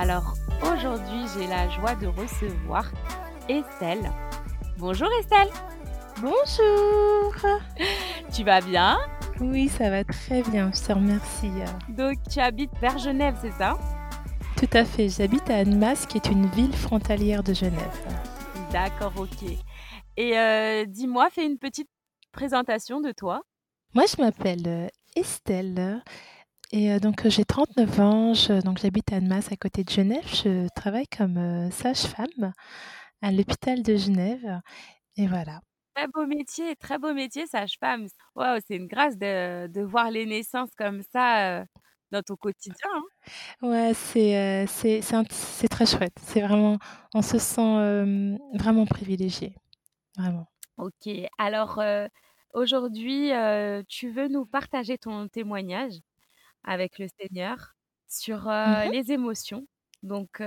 Alors 0.00 0.34
aujourd'hui 0.62 1.26
j'ai 1.34 1.48
la 1.48 1.68
joie 1.70 1.96
de 1.96 2.06
recevoir 2.06 2.84
Estelle. 3.48 4.08
Bonjour 4.76 5.08
Estelle. 5.18 5.48
Bonjour. 6.20 7.34
Tu 8.32 8.44
vas 8.44 8.60
bien? 8.60 8.96
Oui, 9.40 9.68
ça 9.68 9.90
va 9.90 10.04
très 10.04 10.42
bien, 10.42 10.70
je 10.72 10.86
te 10.86 10.92
remercie. 10.92 11.50
Donc 11.88 12.16
tu 12.30 12.38
habites 12.38 12.70
vers 12.80 12.96
Genève, 12.98 13.36
c'est 13.42 13.50
ça? 13.50 13.76
Tout 14.56 14.70
à 14.72 14.84
fait, 14.84 15.08
j'habite 15.08 15.50
à 15.50 15.56
Annemasse 15.56 16.06
qui 16.06 16.18
est 16.18 16.28
une 16.28 16.46
ville 16.46 16.76
frontalière 16.76 17.42
de 17.42 17.52
Genève. 17.52 17.98
D'accord, 18.70 19.14
ok. 19.16 19.50
Et 20.16 20.38
euh, 20.38 20.84
dis-moi, 20.86 21.28
fais 21.32 21.44
une 21.44 21.58
petite 21.58 21.90
présentation 22.30 23.00
de 23.00 23.10
toi. 23.10 23.42
Moi, 23.94 24.04
je 24.06 24.22
m'appelle 24.22 24.62
euh, 24.68 24.86
Estelle. 25.16 26.04
Et 26.70 26.92
euh, 26.92 26.98
donc, 26.98 27.26
j'ai 27.26 27.44
39 27.44 28.00
ans, 28.00 28.32
donc 28.62 28.78
j'habite 28.78 29.12
à 29.12 29.16
Annemasse 29.16 29.50
à 29.50 29.56
côté 29.56 29.84
de 29.84 29.90
Genève. 29.90 30.26
Je 30.26 30.68
travaille 30.74 31.06
comme 31.06 31.70
sage-femme 31.70 32.52
à 33.22 33.32
l'hôpital 33.32 33.82
de 33.82 33.96
Genève. 33.96 34.60
Et 35.16 35.26
voilà. 35.26 35.60
Très 35.94 36.06
beau 36.08 36.26
métier, 36.26 36.76
très 36.76 36.98
beau 36.98 37.14
métier, 37.14 37.46
sage-femme. 37.46 38.06
Waouh, 38.34 38.60
c'est 38.66 38.76
une 38.76 38.86
grâce 38.86 39.16
de, 39.16 39.66
de, 39.68 39.80
voir 39.80 40.10
les 40.10 40.26
naissances 40.26 40.74
comme 40.76 41.02
ça 41.10 41.64
dans 42.10 42.22
ton 42.22 42.36
quotidien. 42.36 42.74
Hein. 42.94 43.02
Ouais, 43.62 43.92
c'est 43.94 44.66
c'est 44.68 45.00
c'est 45.02 45.68
très 45.68 45.86
chouette. 45.86 46.14
C'est 46.22 46.42
vraiment, 46.42 46.78
on 47.14 47.22
se 47.22 47.38
sent 47.38 48.36
vraiment 48.54 48.84
privilégié, 48.84 49.56
vraiment. 50.16 50.46
Ok, 50.76 51.08
alors 51.38 51.82
aujourd'hui, 52.52 53.32
tu 53.88 54.10
veux 54.10 54.28
nous 54.28 54.44
partager 54.44 54.98
ton 54.98 55.28
témoignage? 55.28 55.94
Avec 56.68 56.98
le 56.98 57.08
Seigneur 57.20 57.74
sur 58.08 58.48
Mmh 58.64 58.92
les 58.92 59.12
émotions. 59.12 59.66
Donc, 60.02 60.42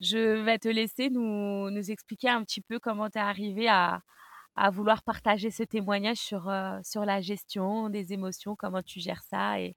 je 0.00 0.42
vais 0.44 0.58
te 0.58 0.68
laisser 0.68 1.10
nous, 1.10 1.70
nous 1.70 1.90
expliquer 1.90 2.28
un 2.30 2.44
petit 2.44 2.60
peu 2.60 2.78
comment 2.78 3.10
tu 3.10 3.18
es 3.18 3.20
arrivé 3.20 3.68
à, 3.68 4.02
à 4.56 4.70
vouloir 4.70 5.02
partager 5.04 5.50
ce 5.50 5.62
témoignage 5.64 6.18
sur, 6.18 6.52
sur 6.84 7.04
la 7.04 7.20
gestion 7.20 7.90
des 7.90 8.12
émotions, 8.12 8.56
comment 8.56 8.82
tu 8.82 9.00
gères 9.00 9.22
ça 9.24 9.60
et 9.60 9.76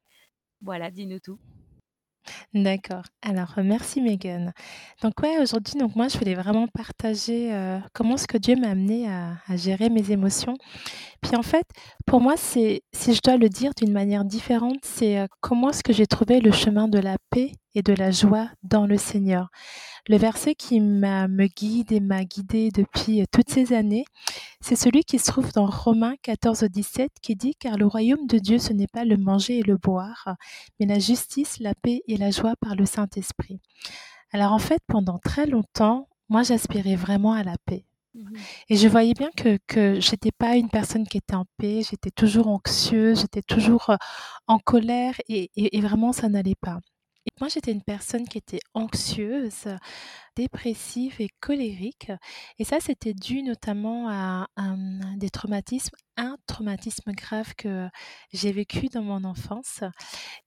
voilà, 0.62 0.92
dis-nous 0.92 1.20
tout. 1.22 1.40
D'accord. 2.54 3.04
Alors, 3.22 3.54
merci 3.58 4.02
Megan. 4.02 4.54
Donc 5.02 5.14
ouais, 5.22 5.40
aujourd'hui, 5.40 5.76
donc 5.76 5.96
moi, 5.96 6.08
je 6.08 6.18
voulais 6.18 6.36
vraiment 6.36 6.68
partager 6.68 7.52
comment 7.94 8.16
est-ce 8.16 8.28
que 8.28 8.38
Dieu 8.38 8.56
m'a 8.56 8.70
amené 8.70 9.08
à, 9.10 9.38
gérer 9.56 9.90
mes 9.90 10.12
émotions. 10.12 10.56
Puis 11.22 11.36
en 11.36 11.44
fait, 11.44 11.68
pour 12.06 12.22
moi, 12.22 12.36
c'est, 12.38 12.82
si 12.94 13.14
je 13.14 13.22
dois 13.24 13.38
le 13.38 13.50
dire 13.50 13.72
d'une 13.76 13.92
manière 13.92 14.26
différente, 14.26 14.80
c'est 14.84 15.28
comment 15.40 15.70
est-ce 15.70 15.84
que 15.84 15.94
j'ai 15.94 16.08
trouvé 16.08 16.40
le 16.40 16.52
chemin 16.52 16.88
de 16.88 17.00
la 17.00 17.18
paix 17.30 17.52
et 17.76 17.82
de 17.82 17.94
la 17.94 18.12
joie 18.12 18.50
dans 18.64 18.86
le 18.86 18.98
Seigneur. 18.98 19.50
Le 20.08 20.18
verset 20.18 20.56
qui 20.56 20.80
m'a, 20.80 21.28
me 21.28 21.46
guide 21.46 21.92
et 21.92 22.00
m'a 22.00 22.24
guidé 22.24 22.70
depuis 22.72 23.24
toutes 23.32 23.50
ces 23.50 23.74
années, 23.74 24.06
c'est 24.60 24.76
celui 24.76 25.04
qui 25.04 25.20
se 25.20 25.32
trouve 25.32 25.52
dans 25.54 25.68
Romains 25.68 26.16
14, 26.24 26.64
17 26.64 27.12
qui 27.22 27.36
dit 27.36 27.54
Car 27.60 27.78
le 27.78 27.86
royaume 27.86 28.26
de 28.28 28.40
Dieu, 28.40 28.58
ce 28.58 28.74
n'est 28.74 28.88
pas 28.88 29.06
le 29.06 29.18
manger 29.18 29.60
et 29.60 29.64
le 29.64 29.78
boire, 29.78 30.36
mais 30.80 30.88
la 30.88 31.00
justice, 31.00 31.60
la 31.60 31.76
paix 31.76 32.02
et 32.08 32.11
la 32.18 32.32
joie 32.32 32.56
par 32.60 32.76
le 32.76 32.86
Saint-Esprit. 32.86 33.60
Alors 34.32 34.54
en 34.54 34.60
fait, 34.60 34.80
pendant 34.88 35.20
très 35.20 35.46
longtemps, 35.46 36.08
moi 36.30 36.44
j'aspirais 36.44 36.96
vraiment 36.96 37.34
à 37.34 37.44
la 37.44 37.58
paix. 37.66 37.86
Mmh 38.14 38.36
et 38.70 38.76
je 38.76 38.88
voyais 38.90 39.14
bien 39.14 39.30
que, 39.38 39.58
que 39.68 40.00
j'étais 40.02 40.32
pas 40.32 40.58
une 40.58 40.70
personne 40.70 41.08
qui 41.08 41.18
était 41.18 41.36
en 41.36 41.46
paix, 41.58 41.82
j'étais 41.90 42.12
toujours 42.12 42.48
anxieuse, 42.48 43.22
j'étais 43.22 43.42
toujours 43.42 43.96
en 44.48 44.60
colère 44.60 45.16
et, 45.30 45.50
et 45.56 45.82
vraiment 45.82 46.12
ça 46.12 46.28
n'allait 46.28 46.56
pas. 46.60 46.80
Et 47.28 47.30
moi, 47.40 47.50
j'étais 47.50 47.72
une 47.72 47.84
personne 47.84 48.28
qui 48.28 48.40
était 48.40 48.62
anxieuse, 48.74 49.68
dépressive 50.36 51.16
et 51.20 51.30
colérique. 51.40 52.12
Et 52.58 52.64
ça, 52.64 52.80
c'était 52.80 53.14
dû 53.14 53.44
notamment 53.44 54.10
à, 54.10 54.48
des 55.18 55.30
traumatismes, 55.30 55.96
un 56.18 56.38
traumatisme 56.48 57.12
grave 57.14 57.54
que 57.58 57.88
j'ai 58.34 58.52
vécu 58.52 58.88
dans 58.88 59.02
mon 59.04 59.24
enfance 59.24 59.82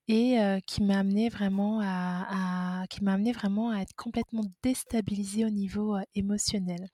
et 0.06 0.36
qui 0.66 0.82
m'a 0.82 0.98
amené 0.98 1.28
vraiment 1.30 1.80
à, 1.82 2.84
qui 2.90 3.02
m'a 3.02 3.14
amené 3.14 3.32
vraiment 3.32 3.70
à 3.70 3.78
être 3.78 3.94
complètement 3.96 4.44
déstabilisée 4.62 5.44
au 5.44 5.50
niveau 5.50 5.96
émotionnel. 6.14 6.88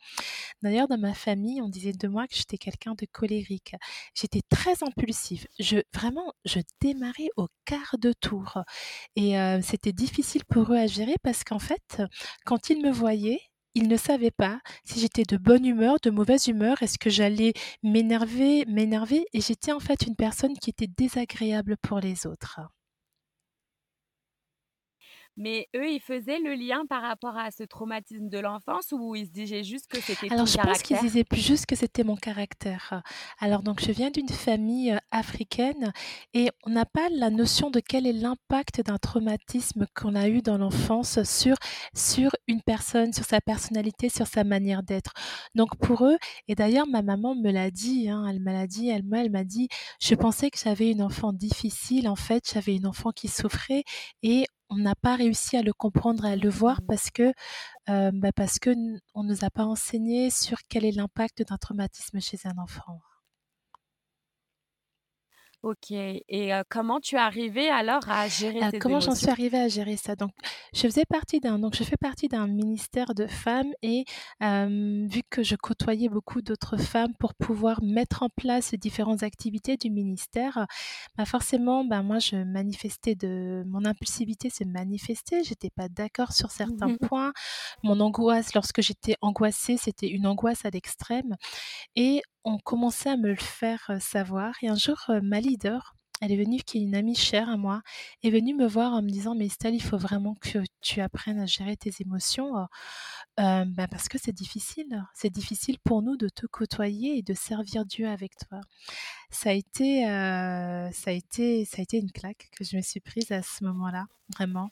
D'ailleurs, 0.62 0.88
dans 0.88 0.98
ma 0.98 1.14
famille, 1.14 1.60
on 1.60 1.68
disait 1.68 1.92
de 1.92 2.08
moi 2.08 2.26
que 2.28 2.36
j'étais 2.36 2.58
quelqu'un 2.58 2.94
de 2.94 3.06
colérique. 3.10 3.74
J'étais 4.14 4.42
très 4.48 4.82
impulsive. 4.82 5.46
Je 5.58 5.78
vraiment, 5.92 6.32
je 6.44 6.60
démarrais 6.80 7.30
au 7.36 7.48
quart 7.64 7.96
de 7.98 8.12
tour 8.12 8.62
et 9.16 9.34
c'était 9.62 9.92
difficile 9.92 10.44
pour 10.44 10.72
eux 10.72 10.76
à 10.76 10.86
gérer 10.86 11.16
parce 11.22 11.44
qu'en 11.44 11.58
fait, 11.58 12.02
quand 12.44 12.70
ils 12.70 12.80
me 12.82 12.90
voyaient, 12.92 13.40
ils 13.74 13.88
ne 13.88 13.96
savaient 13.96 14.30
pas 14.30 14.60
si 14.84 15.00
j'étais 15.00 15.24
de 15.24 15.36
bonne 15.36 15.64
humeur, 15.64 15.96
de 16.02 16.10
mauvaise 16.10 16.46
humeur, 16.48 16.82
est-ce 16.82 16.98
que 16.98 17.10
j'allais 17.10 17.52
m'énerver, 17.82 18.64
m'énerver 18.66 19.26
et 19.32 19.40
j'étais 19.40 19.72
en 19.72 19.80
fait 19.80 20.06
une 20.06 20.16
personne 20.16 20.54
qui 20.54 20.70
était 20.70 20.88
désagréable 20.88 21.76
pour 21.82 22.00
les 22.00 22.26
autres. 22.26 22.60
Mais 25.40 25.68
eux, 25.74 25.88
ils 25.88 26.00
faisaient 26.00 26.38
le 26.38 26.52
lien 26.52 26.84
par 26.86 27.00
rapport 27.00 27.38
à 27.38 27.50
ce 27.50 27.62
traumatisme 27.62 28.28
de 28.28 28.38
l'enfance 28.38 28.92
ou 28.92 29.14
ils 29.14 29.24
se 29.24 29.30
disaient 29.30 29.64
juste 29.64 29.86
que 29.88 29.98
c'était 29.98 30.30
Alors, 30.30 30.44
je 30.44 30.58
pense 30.58 30.82
qu'ils 30.82 30.98
disaient 30.98 31.24
plus 31.24 31.40
juste 31.40 31.64
que 31.64 31.74
c'était 31.74 32.04
mon 32.04 32.14
caractère. 32.14 33.02
Alors, 33.38 33.62
donc, 33.62 33.80
je 33.80 33.90
viens 33.90 34.10
d'une 34.10 34.28
famille 34.28 34.94
africaine 35.10 35.94
et 36.34 36.50
on 36.66 36.70
n'a 36.70 36.84
pas 36.84 37.08
la 37.10 37.30
notion 37.30 37.70
de 37.70 37.80
quel 37.80 38.06
est 38.06 38.12
l'impact 38.12 38.82
d'un 38.84 38.98
traumatisme 38.98 39.86
qu'on 39.94 40.14
a 40.14 40.28
eu 40.28 40.42
dans 40.42 40.58
l'enfance 40.58 41.22
sur, 41.22 41.56
sur 41.94 42.32
une 42.46 42.60
personne, 42.60 43.14
sur 43.14 43.24
sa 43.24 43.40
personnalité, 43.40 44.10
sur 44.10 44.26
sa 44.26 44.44
manière 44.44 44.82
d'être. 44.82 45.14
Donc, 45.54 45.74
pour 45.78 46.04
eux, 46.04 46.18
et 46.48 46.54
d'ailleurs, 46.54 46.86
ma 46.86 47.00
maman 47.00 47.34
me 47.34 47.50
l'a 47.50 47.70
dit, 47.70 48.10
hein, 48.10 48.26
elle 48.28 48.40
m'a 48.40 48.66
dit, 48.66 48.90
elle 48.90 49.04
m'a, 49.04 49.24
elle 49.24 49.30
m'a 49.30 49.44
dit, 49.44 49.68
je 50.02 50.14
pensais 50.14 50.50
que 50.50 50.58
j'avais 50.62 50.90
une 50.90 51.00
enfant 51.00 51.32
difficile. 51.32 52.10
En 52.10 52.16
fait, 52.16 52.44
j'avais 52.52 52.76
une 52.76 52.86
enfant 52.86 53.10
qui 53.10 53.28
souffrait 53.28 53.84
et 54.22 54.44
on 54.70 54.76
n'a 54.76 54.94
pas 54.94 55.16
réussi 55.16 55.56
à 55.56 55.62
le 55.62 55.72
comprendre 55.72 56.24
et 56.24 56.32
à 56.32 56.36
le 56.36 56.48
voir 56.48 56.80
mmh. 56.80 56.86
parce 56.86 57.10
que 57.10 57.32
bah, 57.88 58.32
parce 58.34 58.58
que 58.58 58.70
on 59.14 59.24
nous 59.24 59.44
a 59.44 59.50
pas 59.50 59.64
enseigné 59.64 60.30
sur 60.30 60.58
quel 60.68 60.84
est 60.84 60.92
l'impact 60.92 61.42
d'un 61.48 61.58
traumatisme 61.58 62.20
chez 62.20 62.38
un 62.44 62.56
enfant. 62.58 63.00
OK 65.62 65.90
et 65.90 66.52
comment 66.68 67.00
tu 67.00 67.16
es 67.16 67.18
arrivée 67.18 67.68
alors 67.68 68.08
à 68.08 68.28
gérer 68.28 68.70
tes 68.70 68.78
comment 68.78 69.00
j'en 69.00 69.14
suis 69.14 69.28
arrivée 69.28 69.58
à 69.58 69.68
gérer 69.68 69.96
ça? 69.96 70.16
Donc 70.16 70.30
je 70.72 70.80
faisais 70.80 71.04
partie 71.04 71.40
d'un 71.40 71.58
donc 71.58 71.76
je 71.76 71.84
fais 71.84 71.96
partie 71.96 72.28
d'un 72.28 72.46
ministère 72.46 73.14
de 73.14 73.26
femmes 73.26 73.72
et 73.82 74.04
vu 74.40 75.22
que 75.28 75.42
je 75.42 75.56
côtoyais 75.56 76.08
beaucoup 76.08 76.42
d'autres 76.42 76.76
femmes 76.78 77.12
pour 77.18 77.34
pouvoir 77.34 77.82
mettre 77.82 78.22
en 78.22 78.28
place 78.28 78.74
différentes 78.74 79.22
activités 79.22 79.76
du 79.76 79.90
ministère, 79.90 80.66
bah, 81.16 81.24
forcément, 81.24 81.84
bah, 81.84 82.02
moi 82.02 82.18
je 82.18 82.36
manifestais 82.36 83.14
de 83.14 83.62
mon 83.66 83.84
impulsivité 83.84 84.50
se 84.50 84.64
manifestait, 84.64 85.44
j'étais 85.44 85.70
pas 85.70 85.88
d'accord 85.88 86.32
sur 86.32 86.50
certains 86.50 86.88
mmh 86.88 86.98
points. 86.98 87.32
Mon 87.82 88.00
angoisse, 88.00 88.54
lorsque 88.54 88.80
j'étais 88.80 89.16
angoissée, 89.20 89.76
c'était 89.76 90.08
une 90.08 90.26
angoisse 90.26 90.64
à 90.64 90.70
l'extrême 90.70 91.36
et 91.96 92.22
on 92.44 92.58
commençait 92.58 93.10
à 93.10 93.16
me 93.16 93.28
le 93.28 93.36
faire 93.36 93.90
savoir 94.00 94.54
et 94.62 94.68
un 94.68 94.76
jour, 94.76 94.98
ma 95.22 95.40
leader, 95.40 95.94
elle 96.22 96.32
est 96.32 96.36
venue, 96.36 96.58
qui 96.60 96.78
est 96.78 96.82
une 96.82 96.94
amie 96.94 97.14
chère 97.16 97.48
à 97.48 97.56
moi, 97.56 97.82
est 98.22 98.30
venue 98.30 98.54
me 98.54 98.66
voir 98.66 98.92
en 98.92 99.02
me 99.02 99.08
disant: 99.10 99.34
«Mais 99.34 99.46
Estelle, 99.46 99.74
il 99.74 99.82
faut 99.82 99.96
vraiment 99.98 100.34
que 100.42 100.58
tu 100.82 101.00
apprennes 101.00 101.38
à 101.40 101.46
gérer 101.46 101.76
tes 101.78 101.92
émotions, 102.00 102.52
bah, 103.38 103.88
parce 103.90 104.08
que 104.08 104.18
c'est 104.18 104.32
difficile. 104.34 105.04
C'est 105.14 105.30
difficile 105.30 105.78
pour 105.84 106.02
nous 106.02 106.16
de 106.16 106.28
te 106.28 106.46
côtoyer 106.46 107.18
et 107.18 107.22
de 107.22 107.34
servir 107.34 107.84
Dieu 107.86 108.08
avec 108.08 108.32
toi». 108.48 108.60
Ça 109.30 109.50
a 109.50 109.52
été, 109.54 110.02
ça 110.04 111.10
a 111.10 111.12
été 111.12 111.64
ça 111.66 111.78
a 111.80 111.82
été 111.82 111.98
une 111.98 112.12
claque 112.12 112.48
que 112.56 112.64
je 112.64 112.76
me 112.76 112.82
suis 112.82 113.00
prise 113.00 113.32
à 113.32 113.42
ce 113.42 113.64
moment-là, 113.64 114.06
vraiment. 114.36 114.70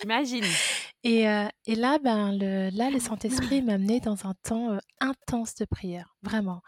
J'imagine. 0.00 0.44
Et, 1.04 1.22
et, 1.66 1.74
là, 1.74 1.98
ben, 1.98 2.32
le, 2.32 2.70
là, 2.76 2.90
le 2.90 3.00
Saint-Esprit 3.00 3.62
m'a 3.62 3.74
amené 3.74 4.00
dans 4.00 4.26
un 4.26 4.34
temps 4.42 4.78
intense 5.00 5.54
de 5.54 5.64
prière, 5.64 6.16
vraiment. 6.22 6.62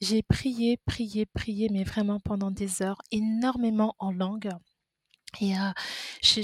J'ai 0.00 0.22
prié, 0.22 0.78
prié, 0.86 1.26
prié, 1.26 1.68
mais 1.70 1.84
vraiment 1.84 2.20
pendant 2.20 2.50
des 2.50 2.82
heures, 2.82 3.00
énormément 3.10 3.94
en 3.98 4.12
langue. 4.12 4.50
Et 5.40 5.52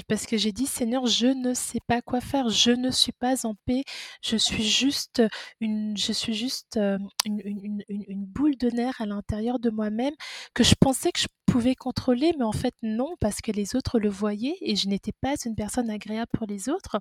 parce 0.07 0.25
que 0.25 0.37
j'ai 0.37 0.51
dit, 0.51 0.65
Seigneur, 0.65 1.07
je 1.07 1.27
ne 1.27 1.53
sais 1.53 1.79
pas 1.87 2.01
quoi 2.01 2.21
faire, 2.21 2.49
je 2.49 2.71
ne 2.71 2.91
suis 2.91 3.11
pas 3.11 3.45
en 3.45 3.55
paix, 3.65 3.83
je 4.21 4.37
suis 4.37 4.63
juste 4.63 5.23
une, 5.59 5.97
je 5.97 6.11
suis 6.11 6.33
juste 6.33 6.77
une, 6.77 7.41
une, 7.43 7.81
une, 7.89 8.03
une 8.07 8.25
boule 8.25 8.55
de 8.57 8.69
nerfs 8.69 9.01
à 9.01 9.05
l'intérieur 9.05 9.59
de 9.59 9.69
moi-même 9.69 10.13
que 10.53 10.63
je 10.63 10.75
pensais 10.79 11.11
que 11.11 11.19
je 11.19 11.27
pouvais 11.53 11.75
contrôler, 11.75 12.33
mais 12.39 12.45
en 12.45 12.51
fait 12.51 12.73
non, 12.81 13.15
parce 13.19 13.39
que 13.39 13.51
les 13.51 13.75
autres 13.75 13.99
le 13.99 14.09
voyaient 14.09 14.57
et 14.61 14.75
je 14.75 14.87
n'étais 14.87 15.11
pas 15.11 15.35
une 15.45 15.53
personne 15.53 15.91
agréable 15.91 16.31
pour 16.33 16.47
les 16.47 16.67
autres. 16.67 16.99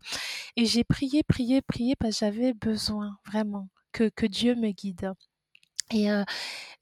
Et 0.56 0.66
j'ai 0.66 0.84
prié, 0.84 1.22
prié, 1.22 1.62
prié 1.62 1.96
parce 1.96 2.16
que 2.16 2.26
j'avais 2.26 2.52
besoin 2.52 3.16
vraiment 3.26 3.68
que, 3.92 4.10
que 4.10 4.26
Dieu 4.26 4.54
me 4.54 4.70
guide. 4.72 5.10
Et, 5.90 6.08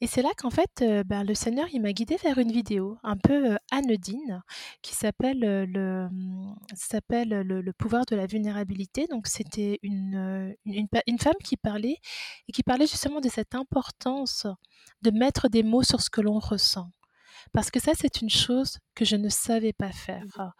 et 0.00 0.06
c'est 0.08 0.22
là 0.22 0.30
qu'en 0.36 0.50
fait, 0.50 0.84
ben, 1.06 1.22
le 1.22 1.34
Seigneur, 1.34 1.68
il 1.72 1.80
m'a 1.80 1.92
guidée 1.92 2.16
vers 2.16 2.38
une 2.38 2.50
vidéo 2.50 2.98
un 3.04 3.16
peu 3.16 3.56
anodine 3.70 4.42
qui 4.82 4.96
s'appelle 4.96 5.38
le, 5.40 6.08
s'appelle 6.74 7.28
le, 7.28 7.60
le 7.60 7.72
pouvoir 7.72 8.04
de 8.06 8.16
la 8.16 8.26
vulnérabilité. 8.26 9.06
Donc 9.06 9.28
c'était 9.28 9.78
une, 9.84 10.56
une, 10.64 10.88
une 11.06 11.18
femme 11.20 11.40
qui 11.44 11.56
parlait 11.56 11.98
et 12.48 12.52
qui 12.52 12.64
parlait 12.64 12.88
justement 12.88 13.20
de 13.20 13.28
cette 13.28 13.54
importance 13.54 14.48
de 15.02 15.10
mettre 15.12 15.48
des 15.48 15.62
mots 15.62 15.84
sur 15.84 16.00
ce 16.00 16.10
que 16.10 16.20
l'on 16.20 16.40
ressent. 16.40 16.90
Parce 17.52 17.70
que 17.70 17.80
ça, 17.80 17.92
c'est 17.94 18.20
une 18.20 18.30
chose 18.30 18.78
que 18.94 19.04
je 19.04 19.16
ne 19.16 19.28
savais 19.28 19.72
pas 19.72 19.92
faire. 19.92 20.24
Mmh 20.38 20.50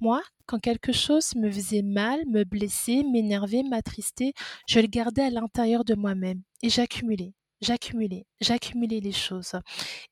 Moi, 0.00 0.22
quand 0.46 0.58
quelque 0.58 0.92
chose 0.92 1.34
me 1.36 1.50
faisait 1.50 1.82
mal, 1.82 2.20
me 2.28 2.44
blessait, 2.44 3.02
m'énervait, 3.02 3.62
m'attristait, 3.62 4.32
je 4.68 4.80
le 4.80 4.86
gardais 4.86 5.22
à 5.22 5.30
l'intérieur 5.30 5.84
de 5.84 5.94
moi-même 5.94 6.42
et 6.62 6.70
j'accumulais 6.70 7.34
j'accumulais, 7.60 8.26
j'accumulais 8.40 9.00
les 9.00 9.12
choses. 9.12 9.52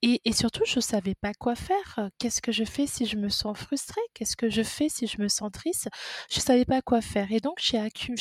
Et, 0.02 0.20
et, 0.24 0.32
surtout, 0.32 0.64
je 0.66 0.76
ne 0.76 0.80
savais 0.80 1.14
pas 1.14 1.32
quoi 1.34 1.54
faire. 1.54 2.10
Qu'est-ce 2.18 2.40
que 2.40 2.52
je 2.52 2.64
fais 2.64 2.86
si 2.86 3.06
je 3.06 3.16
me 3.16 3.28
sens 3.28 3.56
frustrée? 3.58 4.00
Qu'est-ce 4.14 4.36
que 4.36 4.50
je 4.50 4.62
fais 4.62 4.88
si 4.88 5.06
je 5.06 5.20
me 5.20 5.28
sens 5.28 5.50
triste? 5.52 5.88
Je 6.30 6.38
ne 6.38 6.42
savais 6.42 6.64
pas 6.64 6.82
quoi 6.82 7.00
faire. 7.00 7.30
Et 7.32 7.40
donc, 7.40 7.60
j'ai 7.60 7.78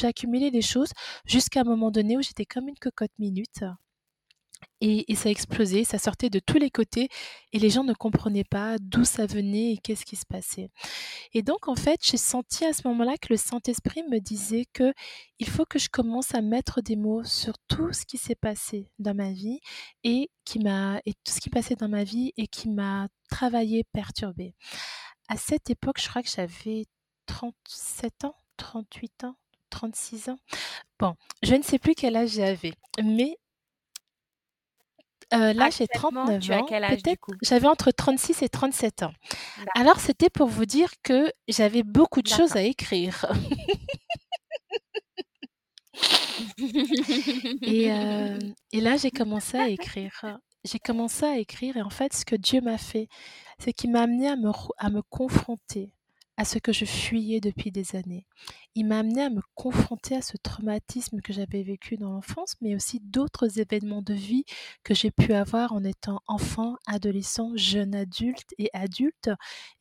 accumulé 0.08 0.50
les 0.50 0.62
choses 0.62 0.92
jusqu'à 1.26 1.62
un 1.62 1.66
moment 1.66 1.92
donné 1.92 2.18
où 2.18 2.22
j'étais 2.22 2.46
comme 2.46 2.68
une 2.68 2.80
cocotte 2.80 3.12
minute. 3.20 3.64
Et, 4.80 5.16
ça 5.16 5.30
explosait, 5.30 5.84
ça 5.84 5.98
sortait 5.98 6.30
de 6.30 6.40
tous 6.40 6.58
les 6.58 6.70
côtés 6.70 7.10
et 7.52 7.58
les 7.58 7.70
gens 7.70 7.84
ne 7.84 7.94
comprenaient 7.94 8.44
pas 8.44 8.78
d'où 8.80 9.06
ça 9.06 9.26
venait 9.26 9.74
et 9.74 9.78
qu'est-ce 9.78 10.06
qui 10.06 10.16
se 10.16 10.26
passait. 10.26 10.70
Et 11.34 11.42
donc 11.42 11.68
en 11.68 11.76
fait, 11.76 12.00
j'ai 12.04 12.18
senti 12.18 12.64
à 12.64 12.74
ce 12.74 12.88
moment-là 12.88 13.18
que 13.18 13.28
le 13.32 13.38
Saint-Esprit 13.38 14.04
me 14.12 14.20
disait 14.20 14.66
que 14.74 14.94
il 15.40 15.50
faut 15.50 15.66
que 15.66 15.80
je 15.80 15.90
commence 15.90 16.36
à 16.36 16.42
mettre 16.42 16.82
des 16.82 16.96
mots 16.96 17.24
sur 17.24 17.54
tout 17.68 17.92
ce 17.92 18.06
qui 18.06 18.18
s'est 18.18 18.36
passé 18.36 18.92
dans 19.00 19.16
ma 19.16 19.32
vie 19.32 19.60
et 20.04 20.30
qui 20.46 20.60
m'a 20.60 21.02
et 21.06 21.14
tout 21.14 21.32
ce 21.34 21.40
qui 21.40 21.50
passait 21.50 21.76
dans 21.76 21.90
ma 21.90 22.04
vie 22.04 22.34
et 22.38 22.48
qui 22.48 22.70
m'a 22.70 23.08
travaillé, 23.30 23.84
perturbé. 23.94 24.54
À 25.28 25.38
cette 25.38 25.70
époque, 25.70 26.00
je 26.00 26.08
crois 26.08 26.22
que 26.22 26.30
j'avais 26.30 26.86
37 27.26 28.26
ans, 28.26 28.36
38 28.58 29.24
ans, 29.26 29.36
36 29.70 30.30
ans. 30.30 30.40
Bon, 31.00 31.16
je 31.44 31.56
ne 31.56 31.64
sais 31.64 31.80
plus 31.80 31.96
quel 31.96 32.16
âge 32.16 32.32
j'avais, 32.32 32.74
mais 33.04 33.38
euh, 35.34 35.54
là, 35.54 35.70
j'ai 35.70 35.88
39 35.88 36.40
tu 36.40 36.54
ans. 36.54 36.66
Peut-être 36.66 37.28
j'avais 37.42 37.68
entre 37.68 37.92
36 37.92 38.42
et 38.44 38.50
37 38.50 39.04
ans. 39.04 39.14
Alors, 39.76 40.00
c'était 40.00 40.30
pour 40.30 40.48
vous 40.48 40.66
dire 40.66 40.90
que 41.04 41.32
j'avais 41.48 41.84
beaucoup 41.84 42.22
de 42.22 42.28
choses 42.28 42.56
à 42.56 42.64
écrire. 42.64 43.26
Et, 47.62 47.92
euh, 47.92 48.38
et 48.72 48.82
là, 48.82 48.98
j'ai 48.98 49.12
commencé 49.12 49.58
à 49.58 49.70
écrire. 49.70 50.40
J'ai 50.64 50.80
commencé 50.80 51.26
à 51.26 51.38
écrire 51.38 51.78
et 51.78 51.82
en 51.82 51.90
fait, 51.90 52.14
ce 52.14 52.26
que 52.26 52.36
Dieu 52.36 52.62
m'a 52.62 52.78
fait, 52.78 53.08
c'est 53.60 53.74
qu'il 53.74 53.92
m'a 53.92 54.02
amené 54.02 54.28
à 54.28 54.36
me, 54.36 54.52
à 54.78 54.90
me 54.90 55.02
confronter 55.02 55.92
à 56.38 56.46
ce 56.46 56.60
que 56.60 56.72
je 56.72 56.86
fuyais 56.86 57.42
depuis 57.42 57.72
des 57.72 57.96
années. 57.96 58.26
Il 58.76 58.86
m'a 58.86 59.00
amené 59.00 59.24
à 59.24 59.30
me 59.30 59.42
confronter 59.56 60.16
à 60.16 60.22
ce 60.22 60.38
traumatisme 60.38 61.20
que 61.22 61.34
j'avais 61.34 61.64
vécu 61.64 61.98
dans 61.98 62.12
l'enfance, 62.12 62.56
mais 62.62 62.76
aussi 62.76 63.00
d'autres 63.02 63.60
événements 63.60 64.04
de 64.04 64.14
vie 64.14 64.46
que 64.84 64.94
j'ai 64.94 65.12
pu 65.12 65.34
avoir 65.34 65.74
en 65.74 65.84
étant 65.84 66.22
enfant, 66.28 66.76
adolescent, 66.86 67.52
jeune 67.56 67.96
adulte 67.96 68.54
et 68.60 68.70
adulte 68.74 69.32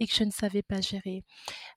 et 0.01 0.07
que 0.07 0.15
je 0.15 0.25
ne 0.25 0.31
savais 0.31 0.63
pas 0.63 0.81
gérer. 0.81 1.23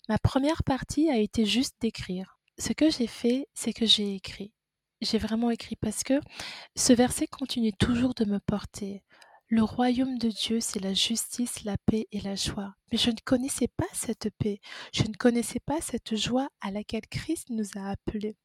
Ma 0.07 0.17
première 0.17 0.63
partie 0.63 1.09
a 1.09 1.17
été 1.17 1.45
juste 1.45 1.75
d'écrire. 1.81 2.39
Ce 2.57 2.73
que 2.73 2.89
j'ai 2.89 3.07
fait, 3.07 3.47
c'est 3.53 3.73
que 3.73 3.85
j'ai 3.85 4.15
écrit. 4.15 4.53
J'ai 5.01 5.17
vraiment 5.17 5.49
écrit 5.49 5.77
parce 5.77 6.03
que 6.03 6.19
ce 6.75 6.91
verset 6.93 7.27
continue 7.27 7.71
toujours 7.73 8.13
de 8.13 8.25
me 8.25 8.39
porter. 8.39 9.03
Le 9.51 9.63
royaume 9.63 10.19
de 10.19 10.29
Dieu, 10.29 10.59
c'est 10.59 10.79
la 10.79 10.93
justice, 10.93 11.63
la 11.63 11.75
paix 11.87 12.07
et 12.11 12.21
la 12.21 12.35
joie. 12.35 12.75
Mais 12.91 12.99
je 12.99 13.09
ne 13.09 13.15
connaissais 13.25 13.67
pas 13.67 13.87
cette 13.93 14.29
paix. 14.37 14.59
Je 14.93 15.01
ne 15.03 15.13
connaissais 15.13 15.59
pas 15.59 15.81
cette 15.81 16.15
joie 16.15 16.49
à 16.61 16.69
laquelle 16.69 17.07
Christ 17.09 17.49
nous 17.49 17.65
a 17.75 17.89
appelés 17.89 18.35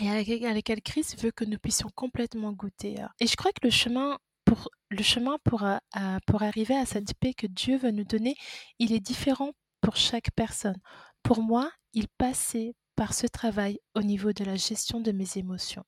et 0.00 0.08
à 0.08 0.54
laquelle, 0.54 0.80
Christ 0.80 1.20
veut 1.20 1.32
que 1.32 1.44
nous 1.44 1.58
puissions 1.58 1.90
complètement 1.92 2.52
goûter. 2.52 2.96
Et 3.18 3.26
je 3.26 3.34
crois 3.34 3.50
que 3.50 3.66
le 3.66 3.70
chemin 3.70 4.16
pour, 4.44 4.70
le 4.90 5.02
chemin 5.02 5.38
pour, 5.42 5.64
euh, 5.64 5.78
pour 6.24 6.42
arriver 6.44 6.76
à 6.76 6.86
cette 6.86 7.14
paix 7.14 7.34
que 7.34 7.48
Dieu 7.48 7.76
veut 7.76 7.90
nous 7.90 8.04
donner, 8.04 8.36
il 8.78 8.92
est 8.92 9.00
différent 9.00 9.50
pour 9.80 9.96
chaque 9.96 10.30
personne. 10.36 10.78
Pour 11.24 11.42
moi, 11.42 11.70
il 11.94 12.06
passait 12.16 12.74
par 12.94 13.12
ce 13.12 13.26
travail 13.26 13.78
au 13.94 14.02
niveau 14.02 14.32
de 14.32 14.44
la 14.44 14.56
gestion 14.56 15.00
de 15.00 15.12
mes 15.12 15.36
émotions. 15.36 15.84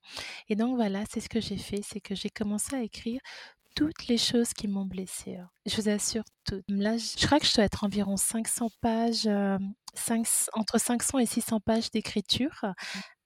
Et 0.48 0.56
donc 0.56 0.76
voilà, 0.76 1.04
c'est 1.10 1.20
ce 1.20 1.28
que 1.28 1.40
j'ai 1.40 1.56
fait, 1.56 1.82
c'est 1.82 2.00
que 2.00 2.14
j'ai 2.14 2.30
commencé 2.30 2.74
à 2.76 2.82
écrire 2.82 3.20
toutes 3.74 4.06
les 4.08 4.18
choses 4.18 4.52
qui 4.52 4.68
m'ont 4.68 4.84
blessée. 4.84 5.36
hein. 5.36 5.48
Je 5.66 5.76
vous 5.76 5.88
assure, 5.88 6.24
toutes. 6.44 6.64
Là, 6.68 6.96
je 6.98 7.26
crois 7.26 7.40
que 7.40 7.46
je 7.46 7.54
dois 7.54 7.64
être 7.64 7.84
environ 7.84 8.16
500 8.16 8.70
pages, 8.80 9.28
entre 10.52 10.78
500 10.78 11.18
et 11.18 11.26
600 11.26 11.60
pages 11.60 11.90
d'écriture. 11.90 12.64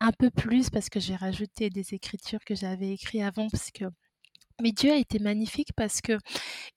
Un 0.00 0.12
peu 0.12 0.30
plus 0.30 0.70
parce 0.70 0.88
que 0.88 1.00
j'ai 1.00 1.16
rajouté 1.16 1.70
des 1.70 1.94
écritures 1.94 2.44
que 2.44 2.54
j'avais 2.54 2.92
écrites 2.92 3.22
avant. 3.22 3.48
Parce 3.48 3.70
que... 3.70 3.84
Mais 4.62 4.72
Dieu 4.72 4.92
a 4.92 4.96
été 4.96 5.18
magnifique 5.18 5.72
parce 5.76 6.00
que 6.00 6.18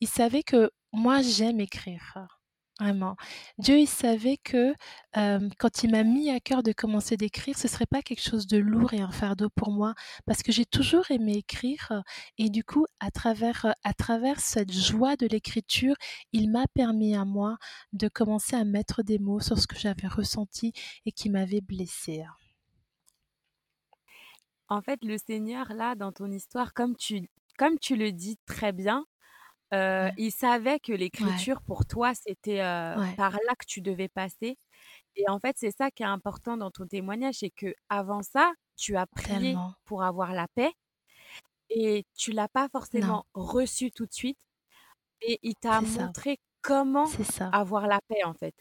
il 0.01 0.07
savait 0.07 0.43
que 0.43 0.71
moi, 0.93 1.21
j'aime 1.21 1.59
écrire. 1.59 2.17
Vraiment. 2.79 3.15
Dieu, 3.57 3.79
il 3.79 3.87
savait 3.87 4.37
que 4.37 4.75
quand 5.13 5.83
il 5.83 5.89
m'a 5.89 6.03
mis 6.03 6.29
à 6.29 6.39
cœur 6.39 6.61
de 6.61 6.71
commencer 6.71 7.17
d'écrire, 7.17 7.57
ce 7.57 7.67
serait 7.67 7.87
pas 7.87 8.03
quelque 8.03 8.21
chose 8.21 8.45
de 8.45 8.57
lourd 8.57 8.93
et 8.93 9.01
un 9.01 9.09
fardeau 9.09 9.49
pour 9.49 9.71
moi, 9.71 9.95
parce 10.27 10.43
que 10.43 10.51
j'ai 10.51 10.65
toujours 10.65 11.09
aimé 11.09 11.37
écrire. 11.37 12.03
Et 12.37 12.51
du 12.51 12.63
coup, 12.63 12.85
à 12.99 13.09
travers, 13.09 13.73
à 13.83 13.93
travers 13.93 14.39
cette 14.39 14.71
joie 14.71 15.15
de 15.15 15.25
l'écriture, 15.25 15.95
il 16.33 16.51
m'a 16.51 16.67
permis 16.67 17.15
à 17.15 17.25
moi 17.25 17.57
de 17.93 18.07
commencer 18.07 18.55
à 18.55 18.63
mettre 18.63 19.01
des 19.01 19.17
mots 19.17 19.39
sur 19.39 19.57
ce 19.57 19.65
que 19.65 19.79
j'avais 19.79 20.07
ressenti 20.07 20.71
et 21.07 21.11
qui 21.11 21.31
m'avait 21.31 21.61
blessée. 21.61 22.23
En 24.69 24.83
fait, 24.83 24.99
le 25.03 25.17
Seigneur, 25.17 25.73
là, 25.73 25.95
dans 25.95 26.11
ton 26.11 26.29
histoire, 26.29 26.75
comme 26.75 26.95
tu, 26.95 27.27
comme 27.57 27.79
tu 27.79 27.95
le 27.95 28.11
dis 28.11 28.37
très 28.45 28.71
bien, 28.71 29.03
euh, 29.73 30.05
Ouais, 30.05 30.13
il 30.17 30.31
savait 30.31 30.79
que 30.79 30.91
ouais, 30.91 30.97
l'écriture, 30.97 31.61
pour 31.61 31.85
toi, 31.85 32.13
c'était 32.13 32.61
euh, 32.61 32.97
ouais, 32.97 33.15
par 33.15 33.33
là 33.33 33.55
que 33.57 33.65
tu 33.65 33.81
devais 33.81 34.07
passer. 34.07 34.57
Et 35.15 35.29
en 35.29 35.39
fait, 35.39 35.55
c'est 35.57 35.71
ça 35.71 35.91
qui 35.91 36.03
est 36.03 36.07
important 36.07 36.57
dans 36.57 36.71
ton 36.71 36.87
témoignage, 36.87 37.35
c'est 37.39 37.49
que 37.49 37.73
avant 37.89 38.21
ça, 38.23 38.53
tu 38.75 38.95
as 38.95 39.07
prié 39.07 39.53
tellement. 39.53 39.73
pour 39.85 40.03
avoir 40.03 40.33
la 40.33 40.47
paix 40.55 40.71
et 41.69 42.05
tu 42.15 42.31
l'as 42.31 42.47
pas 42.47 42.69
forcément 42.69 43.25
reçue 43.33 43.91
tout 43.91 44.05
de 44.05 44.13
suite. 44.13 44.39
Et 45.21 45.39
il 45.41 45.55
t'a 45.55 45.81
ça, 45.81 46.05
montré 46.05 46.39
comment 46.61 47.07
avoir 47.51 47.87
la 47.87 47.99
paix, 48.07 48.23
en 48.23 48.33
fait. 48.33 48.53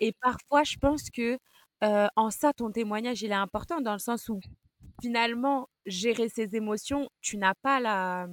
Et 0.00 0.12
parfois, 0.20 0.64
je 0.64 0.76
pense 0.76 1.10
que 1.10 1.38
euh, 1.84 2.08
en 2.16 2.30
ça, 2.30 2.52
ton 2.52 2.70
témoignage, 2.70 3.22
il 3.22 3.30
est 3.30 3.34
important 3.34 3.80
dans 3.80 3.92
le 3.92 3.98
sens 3.98 4.28
où 4.28 4.40
finalement, 5.00 5.68
gérer 5.86 6.28
ses 6.28 6.56
émotions, 6.56 7.08
tu 7.20 7.36
n'as 7.36 7.54
pas 7.62 7.80
la, 7.80 8.28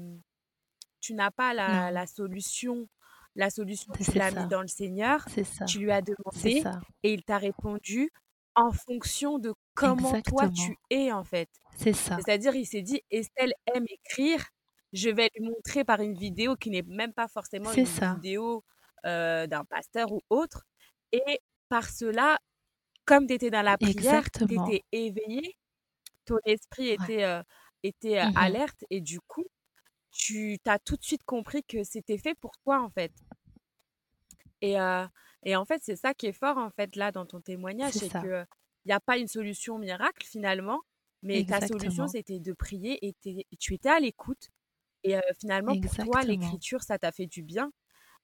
tu 1.00 1.14
n'as 1.14 1.32
pas 1.32 1.54
la, 1.54 1.92
la 1.92 2.06
solution. 2.08 2.88
La 3.36 3.50
solution, 3.50 3.94
tu 4.02 4.18
l'as 4.18 4.32
mis 4.32 4.36
ça, 4.42 4.46
dans 4.48 4.62
le 4.62 4.68
Seigneur, 4.68 5.24
c'est 5.30 5.44
ça, 5.44 5.66
tu 5.66 5.80
lui 5.80 5.92
as 5.92 6.02
demandé 6.02 6.62
ça. 6.62 6.82
et 7.04 7.14
il 7.14 7.24
t'a 7.24 7.38
répondu 7.38 8.12
en 8.56 8.72
fonction 8.72 9.38
de 9.40 9.54
comment 9.76 10.20
toi 10.22 10.50
tu 10.50 10.78
es 10.90 11.12
en 11.12 11.24
fait. 11.24 11.50
c'est 11.78 11.94
ça, 11.94 12.18
C'est-à-dire, 12.18 12.56
il 12.56 12.66
s'est 12.66 12.82
dit, 12.82 13.02
Estelle 13.12 13.54
aime 13.74 13.86
écrire, 13.88 14.44
je 14.94 15.10
vais 15.10 15.30
lui 15.38 15.46
montrer 15.48 15.86
par 15.86 16.02
une 16.02 16.16
vidéo 16.18 16.56
qui 16.56 16.70
n'est 16.72 16.82
même 16.82 17.14
pas 17.14 17.28
forcément 17.28 17.72
une 17.72 17.86
ça. 17.86 18.16
vidéo 18.16 18.64
euh, 19.06 19.48
d'un 19.48 19.64
pasteur 19.64 20.12
ou 20.12 20.22
autre. 20.30 20.66
Et 21.14 21.40
par 21.70 21.88
cela, 21.90 22.40
comme 23.06 23.28
tu 23.28 23.34
étais 23.36 23.52
dans 23.52 23.62
la 23.62 23.78
prière, 23.78 24.30
tu 24.32 24.44
étais 24.46 24.84
éveillé, 24.92 25.56
ton 26.26 26.38
esprit 26.46 26.90
Ouais. 26.90 26.94
était, 26.96 27.24
euh, 27.24 27.44
était 27.84 28.20
euh, 28.20 28.26
Mmh 28.28 28.38
alerte 28.38 28.84
et 28.90 29.02
du 29.02 29.20
coup, 29.22 29.46
tu 30.12 30.58
as 30.66 30.80
tout 30.80 30.96
de 30.98 31.04
suite 31.04 31.24
compris 31.24 31.64
que 31.64 31.84
c'était 31.84 32.18
fait 32.18 32.36
pour 32.36 32.58
toi 32.64 32.82
en 32.82 32.90
fait. 32.90 33.12
Et, 34.62 34.80
euh, 34.80 35.06
et 35.44 35.56
en 35.56 35.66
fait, 35.66 35.82
c'est 35.84 35.96
ça 35.96 36.14
qui 36.14 36.28
est 36.28 36.34
fort 36.34 36.58
en 36.58 36.70
fait 36.70 36.96
là 36.96 37.12
dans 37.12 37.26
ton 37.26 37.42
témoignage, 37.42 37.94
C'est 37.94 38.00
c'est 38.00 38.10
ça, 38.10 38.22
que 38.22 38.46
il 38.86 38.90
n'y 38.90 38.94
a 38.94 39.00
pas 39.00 39.18
une 39.18 39.28
solution 39.28 39.78
miracle 39.78 40.26
finalement, 40.26 40.82
mais 41.22 41.46
ta 41.46 41.66
solution 41.66 42.08
c'était 42.08 42.40
de 42.40 42.54
prier 42.54 43.06
et 43.06 43.16
tu 43.60 43.74
étais 43.74 43.90
à 43.90 44.00
l'écoute. 44.00 44.50
Et 45.04 45.16
euh, 45.16 45.22
finalement, 45.40 45.80
pour 45.80 45.96
toi, 45.96 46.24
l'écriture, 46.24 46.84
ça 46.84 46.98
t'a 47.00 47.12
fait 47.12 47.28
du 47.28 47.42
bien. 47.42 47.72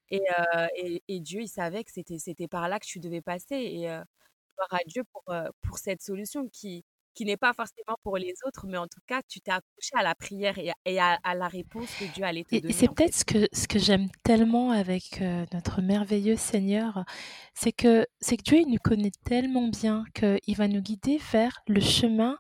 Et, 0.10 0.22
euh, 0.56 0.68
et, 0.76 1.04
et 1.08 1.20
Dieu, 1.22 1.42
il 1.42 1.48
savait 1.48 1.84
que 1.84 1.92
c'était 1.92 2.48
par 2.48 2.68
là 2.68 2.80
que 2.80 2.86
tu 2.86 3.00
devais 3.00 3.22
passer. 3.22 3.56
Et 3.56 3.82
gloire 3.82 4.74
à 4.74 4.80
Dieu 4.88 5.04
pour, 5.06 5.24
pour 5.62 5.78
cette 5.78 6.02
solution 6.02 6.50
qui, 6.50 6.84
qui 7.16 7.26
n'est 7.26 7.38
pas 7.38 7.54
forcément 7.54 7.96
pour 8.04 8.18
les 8.18 8.34
autres, 8.46 8.68
mais 8.68 8.78
en 8.78 8.88
tout 8.88 9.02
cas, 9.08 9.22
tu 9.28 9.40
t'es 9.42 9.52
accroché 9.52 9.92
à 9.96 10.04
la 10.04 10.16
prière 10.16 10.58
et, 10.60 10.70
à, 10.70 10.76
et 10.86 11.00
à, 11.00 11.18
à 11.24 11.34
la 11.36 11.48
réponse 11.48 11.90
que 12.00 12.06
Dieu 12.14 12.24
allait 12.24 12.44
te 12.44 12.54
Et, 12.56 12.58
et 12.58 12.62
donner 12.62 12.74
c'est 12.74 12.88
peut-être 12.88 13.16
ce 13.16 13.26
que, 13.26 13.48
ce 13.54 13.68
que 13.68 13.80
j'aime 13.80 14.08
tellement 14.24 14.72
avec 14.72 15.22
euh, 15.22 15.46
notre 15.54 15.82
merveilleux 15.82 16.36
Seigneur, 16.36 17.06
c'est 17.54 17.72
que, 17.72 18.06
c'est 18.20 18.38
que 18.38 18.44
Dieu 18.44 18.60
il 18.60 18.70
nous 18.70 18.80
connaît 18.84 19.12
tellement 19.24 19.68
bien 19.70 20.04
qu'il 20.14 20.56
va 20.56 20.68
nous 20.68 20.82
guider 20.82 21.20
vers 21.32 21.62
le 21.68 21.82
chemin 21.82 22.38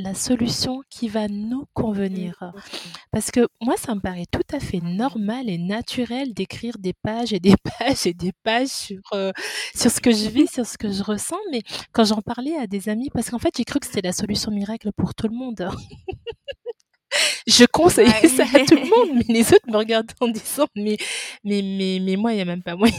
la 0.00 0.14
solution 0.14 0.82
qui 0.88 1.08
va 1.08 1.28
nous 1.28 1.66
convenir. 1.74 2.52
Parce 3.12 3.30
que 3.30 3.48
moi, 3.60 3.76
ça 3.76 3.94
me 3.94 4.00
paraît 4.00 4.26
tout 4.30 4.54
à 4.54 4.60
fait 4.60 4.80
normal 4.80 5.48
et 5.48 5.58
naturel 5.58 6.34
d'écrire 6.34 6.78
des 6.78 6.92
pages 6.92 7.32
et 7.32 7.40
des 7.40 7.54
pages 7.78 8.06
et 8.06 8.14
des 8.14 8.32
pages 8.42 8.68
sur, 8.68 9.00
euh, 9.12 9.32
sur 9.74 9.90
ce 9.90 10.00
que 10.00 10.10
je 10.10 10.28
vis, 10.28 10.50
sur 10.50 10.66
ce 10.66 10.78
que 10.78 10.90
je 10.90 11.02
ressens. 11.02 11.38
Mais 11.52 11.62
quand 11.92 12.04
j'en 12.04 12.22
parlais 12.22 12.56
à 12.56 12.66
des 12.66 12.88
amis, 12.88 13.10
parce 13.12 13.30
qu'en 13.30 13.38
fait, 13.38 13.54
j'ai 13.56 13.64
cru 13.64 13.80
que 13.80 13.86
c'était 13.86 14.02
la 14.02 14.12
solution 14.12 14.50
miracle 14.50 14.90
pour 14.96 15.14
tout 15.14 15.28
le 15.28 15.36
monde. 15.36 15.68
je 17.46 17.64
conseillais 17.66 18.28
ça 18.28 18.44
à 18.44 18.64
tout 18.64 18.76
le 18.76 18.88
monde, 18.88 19.16
mais 19.28 19.34
les 19.34 19.52
autres 19.52 19.68
me 19.68 19.76
regardent 19.76 20.12
en 20.20 20.28
disant 20.28 20.66
mais 20.76 20.96
mais 21.44 21.62
mais, 21.62 21.98
mais 22.00 22.16
moi 22.16 22.32
il 22.32 22.36
n'y 22.36 22.42
a 22.42 22.44
même 22.44 22.62
pas 22.62 22.76
moyen. 22.76 22.94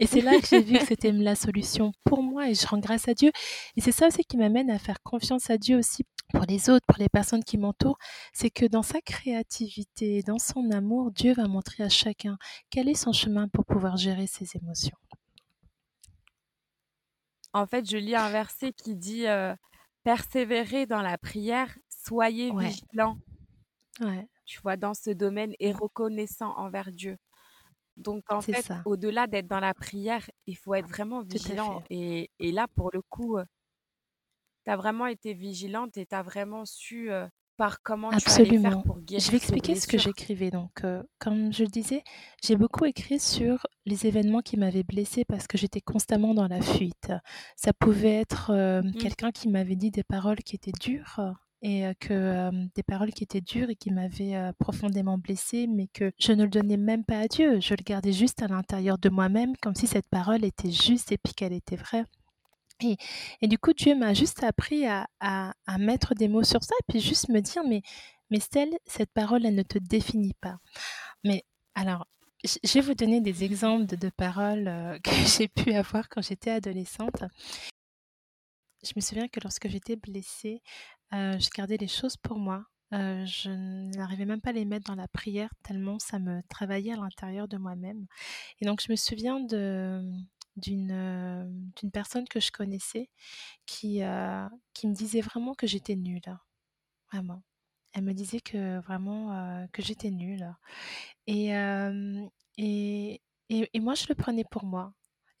Et 0.00 0.06
c'est 0.06 0.20
là 0.20 0.38
que 0.40 0.46
j'ai 0.46 0.60
vu 0.60 0.78
que 0.78 0.86
c'était 0.86 1.12
la 1.12 1.36
solution 1.36 1.92
pour 2.04 2.22
moi 2.22 2.48
et 2.48 2.54
je 2.54 2.66
rends 2.66 2.78
grâce 2.78 3.08
à 3.08 3.14
Dieu. 3.14 3.30
Et 3.76 3.80
c'est 3.80 3.92
ça 3.92 4.08
aussi 4.08 4.24
qui 4.24 4.36
m'amène 4.36 4.70
à 4.70 4.78
faire 4.78 5.00
confiance 5.02 5.50
à 5.50 5.58
Dieu 5.58 5.78
aussi 5.78 6.04
pour 6.32 6.44
les 6.48 6.68
autres, 6.68 6.84
pour 6.86 6.98
les 6.98 7.08
personnes 7.08 7.44
qui 7.44 7.58
m'entourent. 7.58 7.98
C'est 8.32 8.50
que 8.50 8.66
dans 8.66 8.82
sa 8.82 9.00
créativité, 9.00 10.22
dans 10.22 10.38
son 10.38 10.70
amour, 10.72 11.12
Dieu 11.12 11.32
va 11.34 11.46
montrer 11.46 11.84
à 11.84 11.88
chacun 11.88 12.36
quel 12.70 12.88
est 12.88 12.94
son 12.94 13.12
chemin 13.12 13.48
pour 13.48 13.64
pouvoir 13.64 13.96
gérer 13.96 14.26
ses 14.26 14.56
émotions. 14.56 14.96
En 17.52 17.66
fait, 17.66 17.88
je 17.88 17.96
lis 17.96 18.16
un 18.16 18.30
verset 18.30 18.72
qui 18.72 18.96
dit 18.96 19.28
euh, 19.28 19.54
Persévérez 20.02 20.86
dans 20.86 21.02
la 21.02 21.16
prière, 21.16 21.78
soyez 21.88 22.52
vigilants. 22.52 23.16
Tu 24.44 24.60
vois, 24.60 24.76
dans 24.76 24.92
ce 24.92 25.10
domaine 25.10 25.54
et 25.60 25.72
reconnaissant 25.72 26.52
envers 26.58 26.90
Dieu. 26.90 27.16
Donc, 27.96 28.24
en 28.30 28.40
fait, 28.40 28.72
au-delà 28.84 29.26
d'être 29.26 29.46
dans 29.46 29.60
la 29.60 29.74
prière, 29.74 30.28
il 30.46 30.56
faut 30.56 30.74
être 30.74 30.88
vraiment 30.88 31.22
vigilant. 31.22 31.82
Et, 31.90 32.30
et, 32.38 32.52
là, 32.52 32.66
pour 32.74 32.90
le 32.92 33.02
coup, 33.02 33.38
tu 34.64 34.70
as 34.70 34.76
vraiment 34.76 35.06
été 35.06 35.32
vigilante 35.32 35.96
et 35.96 36.06
tu 36.06 36.14
as 36.14 36.22
vraiment 36.22 36.64
su 36.64 37.10
par 37.56 37.82
comment 37.82 38.10
tu 38.10 38.28
allais 38.30 38.58
faire 38.58 38.82
pour 38.82 38.98
guérir 38.98 39.24
Je 39.24 39.30
vais 39.30 39.36
expliquer 39.36 39.76
ce 39.76 39.86
que 39.86 39.96
j'écrivais. 39.96 40.50
Donc, 40.50 40.82
comme 41.18 41.52
je 41.52 41.62
le 41.62 41.70
disais, 41.70 42.02
j'ai 42.42 42.56
beaucoup 42.56 42.84
écrit 42.84 43.20
sur 43.20 43.66
les 43.86 44.06
événements 44.06 44.40
qui 44.40 44.56
m'avaient 44.56 44.82
blessée 44.82 45.24
parce 45.24 45.46
que 45.46 45.56
j'étais 45.56 45.80
constamment 45.80 46.34
dans 46.34 46.48
la 46.48 46.60
fuite. 46.60 47.12
Ça 47.56 47.72
pouvait 47.72 48.20
être 48.20 48.52
mmh. 48.52 48.92
quelqu'un 48.94 49.30
qui 49.30 49.48
m'avait 49.48 49.76
dit 49.76 49.90
des 49.90 50.04
paroles 50.04 50.38
qui 50.38 50.56
étaient 50.56 50.72
dures 50.80 51.20
et 51.66 51.86
que 51.98 52.50
des 52.74 52.82
paroles 52.82 53.12
qui 53.12 53.24
étaient 53.24 53.40
dures 53.40 53.70
et 53.70 53.74
qui 53.74 53.90
m'avaient 53.90 54.52
profondément 54.58 55.16
blessée, 55.16 55.66
mais 55.66 55.86
que 55.86 56.12
je 56.18 56.32
ne 56.32 56.44
le 56.44 56.50
donnais 56.50 56.76
même 56.76 57.04
pas 57.04 57.20
à 57.20 57.26
Dieu. 57.26 57.58
Je 57.58 57.72
le 57.72 57.82
gardais 57.82 58.12
juste 58.12 58.42
à 58.42 58.48
l'intérieur 58.48 58.98
de 58.98 59.08
moi-même, 59.08 59.56
comme 59.56 59.74
si 59.74 59.86
cette 59.86 60.08
parole 60.08 60.44
était 60.44 60.70
juste 60.70 61.10
et 61.10 61.16
puis 61.16 61.32
qu'elle 61.32 61.54
était 61.54 61.76
vraie. 61.76 62.04
Et, 62.82 62.96
et, 63.40 63.48
du 63.48 63.56
coup, 63.56 63.72
Dieu 63.72 63.94
m'a 63.94 64.12
juste 64.12 64.44
appris 64.44 64.86
à, 64.86 65.06
à, 65.20 65.54
à, 65.66 65.78
mettre 65.78 66.14
des 66.14 66.28
mots 66.28 66.42
sur 66.42 66.62
ça, 66.62 66.74
et 66.80 66.92
puis 66.92 67.00
juste 67.00 67.30
me 67.30 67.40
dire, 67.40 67.62
mais, 67.66 67.80
mais 68.30 68.40
cette 68.40 69.12
parole, 69.14 69.46
elle 69.46 69.54
ne 69.54 69.62
te 69.62 69.78
définit 69.78 70.34
pas. 70.40 70.58
Mais 71.24 71.44
alors, 71.74 72.06
je 72.44 72.74
vais 72.74 72.80
vous 72.80 72.94
donner 72.94 73.20
des 73.22 73.44
exemples 73.44 73.96
de 73.96 74.10
paroles 74.10 74.98
que 75.04 75.10
j'ai 75.26 75.48
pu 75.48 75.72
avoir 75.72 76.08
quand 76.10 76.20
j'étais 76.20 76.50
adolescente. 76.50 77.24
Je 78.84 78.92
me 78.96 79.00
souviens 79.00 79.28
que 79.28 79.40
lorsque 79.42 79.68
j'étais 79.68 79.96
blessée, 79.96 80.62
euh, 81.14 81.38
je 81.38 81.48
gardais 81.50 81.76
les 81.78 81.88
choses 81.88 82.16
pour 82.16 82.38
moi. 82.38 82.64
Euh, 82.92 83.24
je 83.26 83.50
n'arrivais 83.96 84.26
même 84.26 84.40
pas 84.40 84.50
à 84.50 84.52
les 84.52 84.64
mettre 84.66 84.86
dans 84.86 84.94
la 84.94 85.08
prière 85.08 85.48
tellement 85.64 85.98
ça 85.98 86.18
me 86.18 86.42
travaillait 86.48 86.92
à 86.92 86.96
l'intérieur 86.96 87.48
de 87.48 87.56
moi-même. 87.56 88.06
Et 88.60 88.66
donc 88.66 88.80
je 88.82 88.92
me 88.92 88.96
souviens 88.96 89.40
de 89.40 90.02
d'une 90.56 90.92
euh, 90.92 91.90
personne 91.92 92.28
que 92.28 92.40
je 92.40 92.52
connaissais 92.52 93.10
qui 93.66 94.02
qui 94.74 94.88
me 94.88 94.94
disait 94.94 95.20
vraiment 95.22 95.54
que 95.54 95.66
j'étais 95.66 95.96
nulle, 95.96 96.38
vraiment. 97.12 97.42
Elle 97.94 98.04
me 98.04 98.14
disait 98.14 98.40
que 98.40 98.80
vraiment 98.80 99.66
que 99.72 99.82
j'étais 99.82 100.10
nulle. 100.10 100.54
Et, 101.26 101.50
et, 102.58 103.22
et 103.48 103.80
moi 103.80 103.94
je 103.94 104.06
le 104.08 104.14
prenais 104.14 104.44
pour 104.44 104.64
moi. 104.64 104.94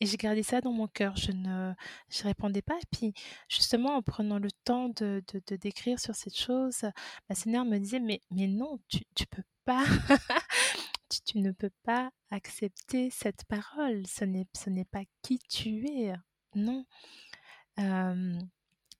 Et 0.04 0.06
j'ai 0.06 0.18
gardé 0.18 0.42
ça 0.42 0.60
dans 0.60 0.70
mon 0.70 0.86
cœur. 0.86 1.16
Je 1.16 1.32
ne 1.32 1.72
je 2.10 2.24
répondais 2.24 2.60
pas. 2.60 2.74
Et 2.74 2.86
puis, 2.92 3.14
justement, 3.48 3.96
en 3.96 4.02
prenant 4.02 4.38
le 4.38 4.50
temps 4.50 4.90
de, 4.90 5.24
de, 5.32 5.56
décrire 5.56 5.98
sur 5.98 6.14
cette 6.14 6.36
chose, 6.36 6.82
ma 7.30 7.34
Seigneur 7.34 7.64
me 7.64 7.78
disait, 7.78 8.00
mais, 8.00 8.20
mais 8.30 8.46
non, 8.46 8.78
tu 8.88 8.98
ne 8.98 9.24
peux 9.24 9.44
pas. 9.64 9.82
tu, 11.08 11.22
tu, 11.22 11.38
ne 11.38 11.52
peux 11.52 11.70
pas 11.84 12.10
accepter 12.30 13.08
cette 13.08 13.46
parole. 13.46 14.06
Ce 14.06 14.26
n'est, 14.26 14.46
ce 14.54 14.68
n'est 14.68 14.84
pas 14.84 15.04
qui 15.22 15.38
tu 15.38 15.86
es. 15.86 16.12
Non. 16.54 16.84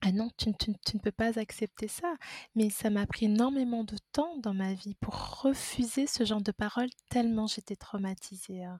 Ah 0.07 0.13
non, 0.13 0.29
tu, 0.37 0.51
ne 0.51 0.99
peux 0.99 1.13
pas 1.13 1.39
accepter 1.39 1.89
ça. 1.89 2.15
Mais 2.55 2.69
ça 2.69 2.91
m'a 2.91 3.07
pris 3.07 3.25
énormément 3.25 3.85
de 3.85 3.97
temps 4.13 4.37
dans 4.37 4.53
ma 4.53 4.75
vie 4.75 4.95
pour 5.01 5.41
refuser 5.43 6.07
ce 6.07 6.25
genre 6.25 6.43
de 6.43 6.53
paroles 6.53 6.91
tellement 7.09 7.47
j'étais 7.47 7.77
traumatisée. 7.77 8.65
Hein. 8.65 8.79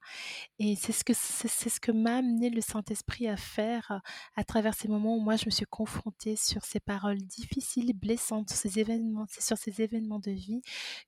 Et 0.59 0.77
c'est 0.77 0.93
ce 0.93 1.03
que 1.03 1.15
c'est 1.15 1.49
ce 1.49 1.81
que 1.81 1.93
m'a 1.93 2.17
amené 2.17 2.51
le 2.51 2.61
Saint-Esprit 2.61 3.27
à 3.27 3.39
faire 3.39 4.03
à 4.37 4.45
travers 4.45 4.75
ces 4.75 4.87
moments 4.87 5.17
où 5.17 5.21
moi 5.21 5.37
je 5.37 5.47
me 5.47 5.51
suis 5.51 5.65
confrontée 5.65 6.37
sur 6.37 6.63
ces 6.65 6.81
paroles 6.81 7.23
difficiles, 7.23 7.95
blessantes, 7.95 8.51
sur 8.51 8.59
ces 8.59 8.79
événements, 8.79 9.25
c'est 9.29 9.43
sur 9.43 9.57
ces 9.57 9.81
événements 9.81 10.19
de 10.19 10.31
vie 10.31 10.61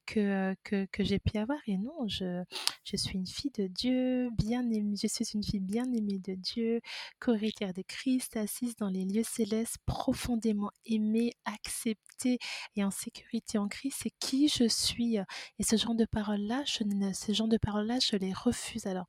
que, 0.06 0.54
que, 0.64 0.86
j'ai 1.04 1.18
pu 1.18 1.36
avoir. 1.36 1.58
Et 1.66 1.76
non, 1.76 2.08
je, 2.08 2.42
je 2.84 2.96
suis 2.96 3.18
une 3.18 3.26
fille 3.26 3.52
de 3.58 3.66
Dieu, 3.66 4.30
bien 4.30 4.62
aimée, 4.70 4.96
je 4.96 5.08
suis 5.08 5.26
une 5.34 5.44
fille 5.44 5.60
bien 5.60 5.92
aimée 5.92 6.18
de 6.18 6.34
Dieu, 6.34 6.80
co-héritière 7.20 7.74
de 7.74 7.82
Christ, 7.82 8.36
assise 8.36 8.76
dans 8.76 8.88
les 8.88 9.04
lieux 9.04 9.24
célestes, 9.24 9.76
profondément 10.06 10.70
aimée, 10.84 11.32
acceptée 11.44 12.38
et 12.76 12.84
en 12.84 12.92
sécurité 12.92 13.58
en 13.58 13.66
Christ, 13.66 13.98
c'est 14.04 14.12
qui 14.20 14.46
je 14.46 14.68
suis. 14.68 15.16
Et 15.58 15.64
ce 15.64 15.76
genre 15.76 15.96
de 15.96 16.04
paroles-là, 16.04 16.62
je 16.64 16.84
ce 17.12 17.32
genre 17.32 17.48
de 17.48 17.58
paroles-là, 17.58 17.98
je 17.98 18.14
les 18.14 18.32
refuse. 18.32 18.86
Alors, 18.86 19.06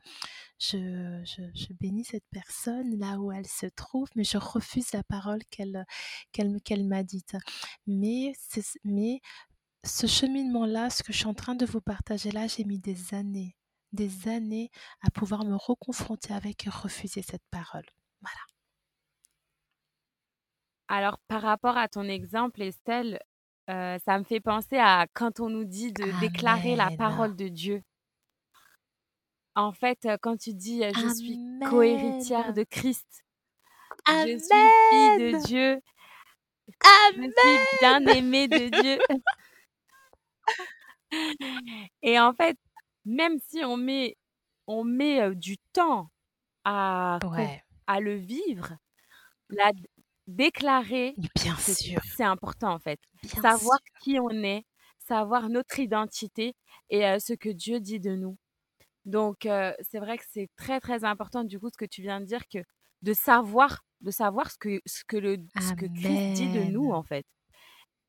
je, 0.58 1.22
je, 1.24 1.74
bénis 1.80 2.04
cette 2.04 2.26
personne 2.32 2.98
là 2.98 3.20
où 3.20 3.32
elle 3.32 3.46
se 3.46 3.68
trouve, 3.68 4.08
mais 4.16 4.24
je 4.24 4.40
refuse 4.40 4.92
la 4.92 5.04
parole 5.04 5.44
qu'elle 5.52 6.84
m'a 6.88 7.04
dite. 7.04 7.36
Mais, 7.86 8.34
mais 8.84 9.22
ce 9.84 10.08
cheminement-là, 10.08 10.90
ce 10.90 11.04
que 11.04 11.14
je 11.14 11.20
suis 11.20 11.28
en 11.28 11.36
train 11.36 11.54
de 11.54 11.68
vous 11.68 11.82
partager 11.82 12.32
là, 12.32 12.48
j'ai 12.48 12.64
mis 12.64 12.80
des 12.80 13.14
années, 13.14 13.56
des 13.94 14.28
années 14.30 14.72
à 15.02 15.12
pouvoir 15.12 15.46
me 15.46 15.56
reconfronter 15.56 16.34
avec 16.34 16.66
et 16.66 16.72
refuser 16.72 17.22
cette 17.22 17.46
parole. 17.52 17.86
Voilà. 18.22 18.57
Alors, 20.90 21.20
par 21.28 21.42
rapport 21.42 21.78
à 21.78 21.88
ton 21.88 22.04
exemple, 22.04 22.62
Estelle, 22.62 23.20
euh, 23.70 23.98
ça 24.06 24.18
me 24.18 24.24
fait 24.24 24.40
penser 24.40 24.78
à 24.78 25.08
quand 25.14 25.40
on 25.42 25.50
nous 25.50 25.66
dit 25.66 25.92
de 25.92 26.20
déclarer 26.22 26.76
la 26.76 26.90
parole 26.92 27.36
de 27.36 27.50
Dieu. 27.50 27.84
En 29.56 29.74
fait, 29.74 30.06
euh, 30.06 30.18
quand 30.22 30.38
tu 30.38 30.54
dis 30.54 30.84
euh, 30.84 30.92
je 30.96 31.14
suis 31.14 31.38
cohéritière 31.70 32.54
de 32.54 32.64
Christ, 32.64 33.26
je 34.08 34.38
suis 34.38 34.40
fille 34.40 35.18
de 35.34 35.46
Dieu, 35.46 35.82
je 37.16 37.22
suis 37.22 37.78
bien 37.82 38.06
aimée 38.06 38.48
de 38.48 38.70
Dieu. 38.82 39.00
Et 42.02 42.20
en 42.20 42.34
fait, 42.34 42.58
même 43.04 43.38
si 43.40 43.64
on 43.66 43.76
met, 43.76 44.16
on 44.68 44.84
met 44.86 45.36
du 45.36 45.58
temps 45.74 46.10
à, 46.64 47.20
à 47.88 48.00
le 48.00 48.16
vivre, 48.16 48.78
la, 49.50 49.72
déclarer, 50.28 51.20
bien 51.36 51.58
sûr, 51.58 52.02
c'est 52.06 52.24
important 52.24 52.74
en 52.74 52.80
fait. 52.80 53.00
savoir 53.42 53.80
qui 54.02 54.20
on 54.20 54.30
est, 54.44 54.66
savoir 55.00 55.50
notre 55.50 55.80
identité 55.80 56.56
et 56.90 57.02
ce 57.20 57.34
que 57.34 57.50
Dieu 57.50 57.80
dit 57.80 58.00
de 58.00 58.16
nous. 58.16 58.38
Donc 59.06 59.48
c'est 59.82 60.00
vrai 60.00 60.18
que 60.18 60.26
c'est 60.30 60.50
très 60.58 60.80
très 60.82 61.04
important 61.06 61.44
du 61.44 61.60
coup 61.60 61.70
ce 61.72 61.78
que 61.78 61.86
tu 61.86 62.02
viens 62.02 62.20
de 62.22 62.26
dire 62.26 62.48
que 62.50 62.60
de 63.04 63.14
savoir 63.14 63.86
de 64.02 64.12
savoir 64.12 64.52
ce 64.52 64.58
que 64.60 64.82
ce 64.86 65.04
que 65.08 65.18
le 65.18 65.38
ce 65.60 65.74
que 65.74 65.86
Christ 65.88 66.34
dit 66.34 66.50
de 66.50 66.64
nous 66.66 66.92
en 66.92 67.04
fait. 67.04 67.26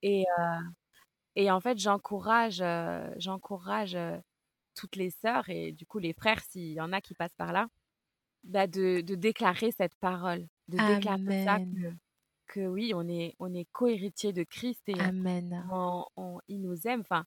Et 0.02 0.24
et 1.36 1.50
en 1.50 1.60
fait 1.60 1.78
j'encourage 1.78 2.62
j'encourage 3.18 3.96
toutes 4.74 4.96
les 4.96 5.10
sœurs 5.10 5.48
et 5.48 5.72
du 5.72 5.86
coup 5.86 5.98
les 5.98 6.12
frères 6.14 6.42
s'il 6.42 6.72
y 6.72 6.80
en 6.80 6.92
a 6.92 7.00
qui 7.00 7.14
passent 7.14 7.34
par 7.36 7.52
là 7.52 7.68
bah 8.44 8.66
de, 8.68 9.00
de 9.02 9.14
déclarer 9.16 9.72
cette 9.72 9.94
parole 9.96 10.46
de 10.68 10.78
déclarer 10.80 11.44
ça 11.44 11.60
que 11.60 11.94
oui, 12.56 12.92
on 12.94 13.08
est, 13.08 13.34
on 13.38 13.54
est 13.54 13.66
co-héritier 13.72 14.32
de 14.32 14.42
Christ 14.42 14.82
et 14.86 14.98
Amen. 15.00 15.64
on, 15.70 16.38
il 16.48 16.60
nous 16.60 16.86
aime. 16.86 17.00
Enfin, 17.00 17.24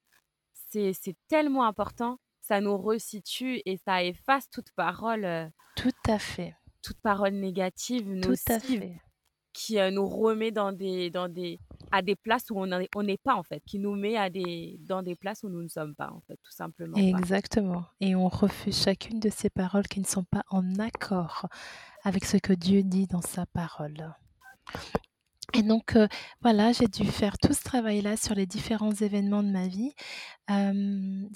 c'est, 0.70 0.94
tellement 1.28 1.66
important. 1.66 2.18
Ça 2.42 2.60
nous 2.60 2.78
resitue 2.78 3.62
et 3.66 3.78
ça 3.78 4.04
efface 4.04 4.50
toute 4.50 4.72
parole. 4.76 5.52
Tout 5.76 5.92
à 6.08 6.20
fait. 6.20 6.56
Toute 6.82 7.00
parole 7.02 7.34
négative, 7.34 8.10
nocive, 8.10 8.44
Tout 8.46 8.54
à 8.54 8.60
fait. 8.60 9.02
qui 9.54 9.78
nous 9.92 10.08
remet 10.08 10.52
dans 10.52 10.72
des, 10.72 11.12
dans 11.12 11.30
des, 11.30 11.60
à 11.92 12.02
des 12.02 12.16
places 12.16 12.50
où 12.50 12.58
on 12.58 13.04
n'est 13.04 13.18
pas 13.18 13.36
en 13.36 13.44
fait, 13.44 13.62
qui 13.68 13.78
nous 13.78 13.96
met 13.96 14.18
à 14.18 14.30
des, 14.30 14.78
dans 14.80 15.04
des 15.04 15.16
places 15.16 15.44
où 15.44 15.50
nous 15.50 15.62
ne 15.62 15.68
sommes 15.68 15.96
pas 15.96 16.10
en 16.12 16.22
fait, 16.22 16.40
tout 16.44 16.52
simplement. 16.52 16.98
Exactement. 16.98 17.86
Et 18.00 18.16
on 18.16 18.28
refuse 18.28 18.82
chacune 18.82 19.20
de 19.20 19.30
ces 19.30 19.50
paroles 19.50 19.88
qui 19.88 20.00
ne 20.00 20.06
sont 20.06 20.24
pas 20.24 20.44
en 20.50 20.80
accord 20.80 21.48
avec 22.04 22.26
ce 22.26 22.38
que 22.38 22.54
Dieu 22.54 22.82
dit 22.82 23.06
dans 23.08 23.22
sa 23.22 23.46
parole. 23.46 24.16
Et 25.54 25.64
donc, 25.64 25.96
heu, 25.96 26.08
voilà, 26.42 26.72
j'ai 26.72 26.88
dû 26.88 27.06
faire 27.06 27.38
tout 27.38 27.54
ce 27.54 27.64
travail-là 27.64 28.16
sur 28.18 28.36
les 28.36 28.46
différents 28.46 28.92
événements 28.94 29.44
de 29.44 29.52
ma 29.52 29.68
vie, 29.68 29.94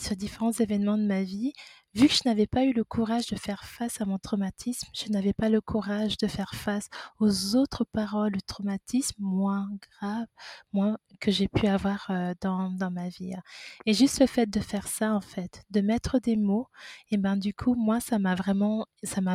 sur 0.02 0.16
différents 0.16 0.52
événements 0.52 0.98
de 0.98 1.06
ma 1.06 1.24
vie. 1.24 1.54
Vu 1.96 2.08
que 2.10 2.14
je 2.14 2.22
n'avais 2.26 2.46
pas 2.48 2.66
eu 2.66 2.74
le 2.74 2.84
courage 2.84 3.28
de 3.28 3.38
faire 3.38 3.64
face 3.64 4.02
à 4.02 4.06
mon 4.06 4.18
traumatisme, 4.20 4.88
je 4.94 5.10
n'avais 5.12 5.32
pas 5.34 5.48
le 5.50 5.62
courage 5.62 6.18
de 6.18 6.28
faire 6.28 6.54
face 6.54 6.90
aux 7.20 7.56
autres 7.56 7.86
paroles, 7.86 8.42
traumatismes 8.46 9.16
moins 9.24 9.70
graves, 10.02 10.28
moins 10.74 10.98
que 11.22 11.32
j'ai 11.32 11.48
pu 11.48 11.68
avoir, 11.68 12.06
heu, 12.10 12.34
dans 12.42 12.70
dans 12.72 12.92
ma 12.92 13.08
vie, 13.08 13.34
hein. 13.34 13.42
Et 13.86 13.94
juste 13.94 14.20
le 14.20 14.28
fait 14.28 14.48
de 14.50 14.60
faire 14.60 14.88
ça, 14.88 15.14
en 15.14 15.22
fait, 15.22 15.64
de 15.72 15.80
mettre 15.82 16.20
des 16.20 16.36
mots 16.36 16.68
et 17.12 17.18
ben, 17.18 17.38
du 17.38 17.54
coup, 17.54 17.76
moi, 17.76 18.00
ça 18.02 18.20
m'a 18.20 18.36
vraiment 18.36 18.86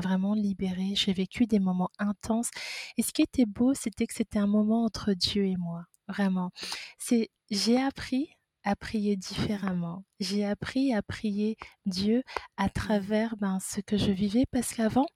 vraiment 0.03 0.35
libérée. 0.35 0.93
J'ai 0.97 1.13
vécu 1.15 1.47
des 1.47 1.61
moments 1.61 1.91
intenses 1.99 2.51
et 2.99 3.03
ce 3.03 3.13
qui 3.13 3.23
était 3.23 3.47
beau, 3.47 3.73
c'était 3.75 4.07
que 4.07 4.15
c'était 4.15 4.39
un 4.39 4.47
moment 4.47 4.85
entre 4.85 5.13
Dieu 5.15 5.47
et 5.47 5.57
moi, 5.57 5.87
vraiment. 6.09 6.51
C'est 6.99 7.31
j'ai 7.51 7.81
appris 7.81 8.29
à 8.65 8.77
prier 8.77 9.17
différemment. 9.17 10.05
J'ai 10.21 10.45
appris 10.45 10.93
à 10.93 11.03
prier 11.03 11.57
Dieu 11.87 12.23
à 12.57 12.69
travers, 12.69 13.37
ben, 13.37 13.59
ce 13.61 13.81
que 13.81 13.97
je 13.97 14.11
vivais 14.11 14.45
parce 14.51 14.75
qu'avant, 14.75 15.07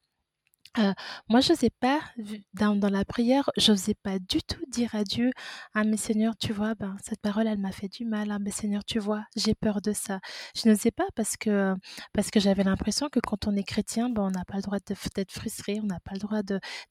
Heu, 0.76 0.92
moi 1.28 1.40
j'osais 1.40 1.70
pas 1.70 2.00
vu 2.18 2.42
dans 2.52 2.74
la 2.90 3.04
prière, 3.04 3.48
j'osais 3.56 3.94
pas 3.94 4.18
du 4.18 4.42
tout 4.42 4.64
dire 4.68 4.92
à 4.94 5.04
Dieu: 5.04 5.30
«Ah 5.72 5.84
mais 5.84 5.96
Seigneur, 5.96 6.34
tu 6.36 6.52
vois, 6.52 6.74
ben, 6.74 6.96
cette 7.02 7.20
parole 7.20 7.46
elle 7.46 7.58
m'a 7.60 7.70
fait 7.70 7.88
du 7.88 8.04
mal. 8.04 8.30
Ah 8.32 8.38
mais 8.40 8.50
Seigneur, 8.50 8.84
tu 8.84 8.98
vois, 8.98 9.24
j'ai 9.36 9.54
peur 9.54 9.80
de 9.80 9.92
ça». 9.92 10.18
Je 10.56 10.68
n'osais 10.68 10.90
pas 10.90 11.06
parce 11.14 11.36
que, 11.36 11.74
parce 12.12 12.30
que 12.30 12.40
j'avais 12.40 12.64
l'impression 12.64 13.08
que 13.08 13.20
quand 13.20 13.46
on 13.46 13.54
est 13.56 13.62
chrétien, 13.62 14.10
ben, 14.10 14.22
on 14.22 14.30
n'a 14.30 14.44
pas 14.44 14.56
le 14.56 14.62
droit 14.62 14.78
d'être 15.14 15.30
frustré, 15.32 15.78
on 15.80 15.86
n'a 15.86 16.00
pas 16.00 16.12
le 16.14 16.18
droit 16.18 16.40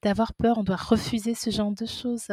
d'avoir 0.01 0.33
peur, 0.33 0.57
on 0.57 0.63
doit 0.63 0.77
refuser 0.77 1.35
ce 1.35 1.49
genre 1.49 1.71
de 1.73 1.85
choses. 1.85 2.27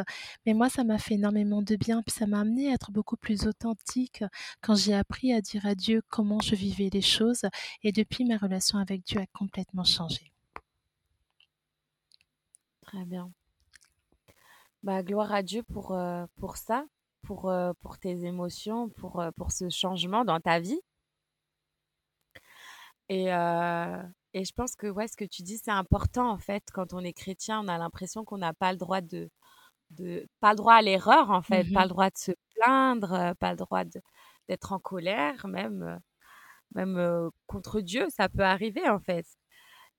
Mais 0.47 0.55
moi 0.55 0.69
ça 0.69 0.85
m'a 0.85 0.99
fait 0.99 1.15
énormément 1.15 1.63
de 1.63 1.75
bien, 1.77 2.03
puis 2.03 2.15
ça 2.17 2.27
m'a 2.29 2.41
amené 2.41 2.71
à 2.71 2.75
être 2.75 2.93
beaucoup 2.93 3.17
plus 3.17 3.47
authentique 3.49 4.23
quand 4.61 4.77
j'ai 4.77 4.95
appris 4.95 5.33
à 5.33 5.41
dire 5.41 5.67
à 5.67 5.75
Dieu 5.75 6.03
comment 6.09 6.39
je 6.41 6.55
vivais 6.55 6.91
les 6.93 7.03
choses 7.03 7.43
et 7.83 7.91
depuis 7.93 8.25
ma 8.25 8.37
relation 8.37 8.79
avec 8.79 9.05
Dieu 9.05 9.19
a 9.21 9.27
complètement 9.37 9.85
changé. 9.85 10.31
Très 12.91 13.05
bien. 13.07 13.33
Bah, 14.83 15.03
gloire 15.03 15.33
à 15.33 15.43
Dieu 15.43 15.63
pour, 15.63 15.93
heu, 15.95 16.27
pour 16.37 16.57
ça, 16.57 16.85
pour, 17.23 17.51
heu, 17.51 17.73
pour 17.83 17.99
tes 17.99 18.25
émotions, 18.25 18.89
pour, 18.89 19.21
heu, 19.23 19.31
pour 19.33 19.53
ce 19.53 19.69
changement 19.69 20.25
dans 20.25 20.41
ta 20.41 20.59
vie 20.61 20.81
et 23.09 23.31
et 24.33 24.45
je 24.45 24.53
pense 24.55 24.77
que, 24.77 24.87
ouais, 24.87 25.09
ce 25.09 25.17
que 25.17 25.25
tu 25.25 25.43
dis, 25.43 25.59
c'est 25.59 25.73
important, 25.73 26.31
en 26.31 26.39
fait. 26.39 26.63
Quand 26.73 26.95
on 26.95 27.01
est 27.03 27.13
chrétien, 27.13 27.61
on 27.65 27.69
a 27.69 27.79
l'impression 27.79 28.25
qu'on 28.25 28.39
n'a 28.39 28.55
pas 28.55 28.71
le 28.73 28.79
droit 28.79 29.01
de 29.01 29.29
de 29.91 30.27
pas 30.41 30.53
le 30.53 30.57
droit 30.59 30.75
à 30.75 30.83
l'erreur, 30.83 31.31
en 31.31 31.43
fait, 31.43 31.69
pas 31.73 31.85
le 31.85 31.89
Mmh 31.89 31.91
droit 31.91 32.11
de 32.11 32.19
se 32.19 32.33
plaindre, 32.57 33.35
pas 33.41 33.53
le 33.53 33.57
droit 33.59 33.85
d'être 34.49 34.73
en 34.73 34.79
colère, 34.81 35.47
même, 35.49 36.01
même, 36.75 37.31
contre 37.47 37.81
Dieu, 37.83 38.09
ça 38.11 38.29
peut 38.31 38.45
arriver, 38.45 38.89
en 38.91 39.01
fait. 39.01 39.27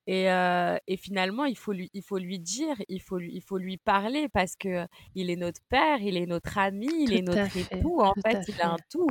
Et 0.06 0.96
finalement, 0.98 1.44
il 1.44 1.56
faut 1.56 1.72
lui 1.72 1.90
il 1.94 2.02
faut 2.02 2.18
lui 2.18 2.38
dire, 2.40 2.76
il 2.88 3.00
faut 3.00 3.18
lui 3.18 3.32
il 3.34 3.42
faut 3.42 3.58
lui 3.58 3.78
parler 3.78 4.28
parce 4.28 4.56
que 4.56 4.86
il 5.14 5.30
est 5.30 5.36
notre 5.36 5.60
père, 5.68 6.00
il 6.02 6.16
est 6.16 6.26
notre 6.26 6.58
ami, 6.58 6.88
il 7.04 7.12
est 7.14 7.22
Tout 7.22 7.22
notre 7.22 7.46
fait, 7.48 7.80
époux, 7.80 8.00
en 8.02 8.14
fait, 8.14 8.38
il 8.48 8.60
a 8.60 8.70
un 8.72 8.80
tout. 8.90 9.06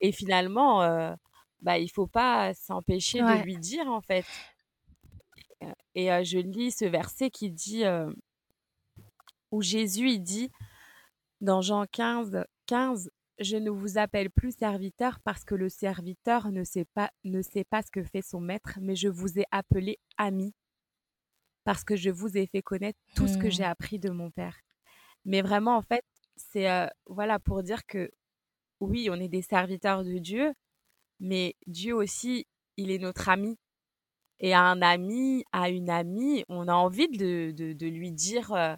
Et 0.00 0.12
finalement, 0.12 0.82
heu, 0.84 1.14
bah, 1.62 1.78
il 1.78 1.88
faut 1.90 2.06
pas 2.06 2.52
s'empêcher 2.54 3.22
de 3.22 3.34
lui 3.34 3.56
dire, 3.58 3.86
en 3.88 4.00
fait. 4.02 4.26
Et 5.94 6.08
je 6.24 6.38
lis 6.38 6.72
ce 6.72 6.84
verset 6.84 7.30
qui 7.30 7.50
dit, 7.50 7.84
où 9.50 9.62
Jésus, 9.62 10.10
il 10.10 10.20
dit 10.20 10.50
dans 11.40 11.62
Jean 11.62 11.86
quinze 11.86 12.44
quinze 12.66 13.10
«Je 13.38 13.56
ne 13.56 13.70
vous 13.70 13.96
appelle 13.98 14.28
plus 14.30 14.56
serviteur 14.56 15.20
parce 15.20 15.44
que 15.44 15.54
le 15.54 15.68
serviteur 15.68 16.50
ne 16.50 16.64
sait 16.64 16.84
pas 16.84 17.10
ne 17.22 17.42
sait 17.42 17.62
pas 17.64 17.82
ce 17.82 17.92
que 17.92 18.02
fait 18.02 18.22
son 18.22 18.40
maître, 18.40 18.78
mais 18.82 18.96
je 18.96 19.06
vous 19.08 19.38
ai 19.38 19.44
appelé 19.52 19.98
ami 20.18 20.52
parce 21.64 21.84
que 21.84 21.96
je 21.96 22.10
vous 22.10 22.36
ai 22.36 22.46
fait 22.46 22.62
connaître 22.62 22.98
tout 23.14 23.26
ce 23.28 23.36
que 23.38 23.50
j'ai 23.50 23.64
Mmh. 23.64 23.64
appris 23.64 23.98
de 23.98 24.10
mon 24.10 24.30
père». 24.30 24.56
Mais 25.26 25.42
vraiment, 25.42 25.76
en 25.76 25.82
fait, 25.82 26.04
c'est, 26.36 26.70
heu, 26.70 26.88
voilà, 27.06 27.38
pour 27.40 27.62
dire 27.62 27.86
que 27.86 28.10
oui, 28.80 29.08
on 29.10 29.16
est 29.16 29.28
des 29.28 29.42
serviteurs 29.42 30.04
de 30.04 30.18
Dieu, 30.18 30.54
mais 31.20 31.56
Dieu 31.66 31.94
aussi, 31.96 32.46
il 32.78 32.90
est 32.92 32.98
notre 32.98 33.28
ami 33.30 33.58
et 34.40 34.54
à 34.54 34.62
un 34.62 34.82
ami, 34.82 35.44
à 35.52 35.70
une 35.70 35.90
amie, 35.90 36.44
on 36.48 36.68
a 36.68 36.74
envie 36.74 37.08
de 37.08 37.52
de 37.52 37.72
de 37.74 37.86
lui 37.88 38.12
dire, 38.12 38.52
heu, 38.54 38.76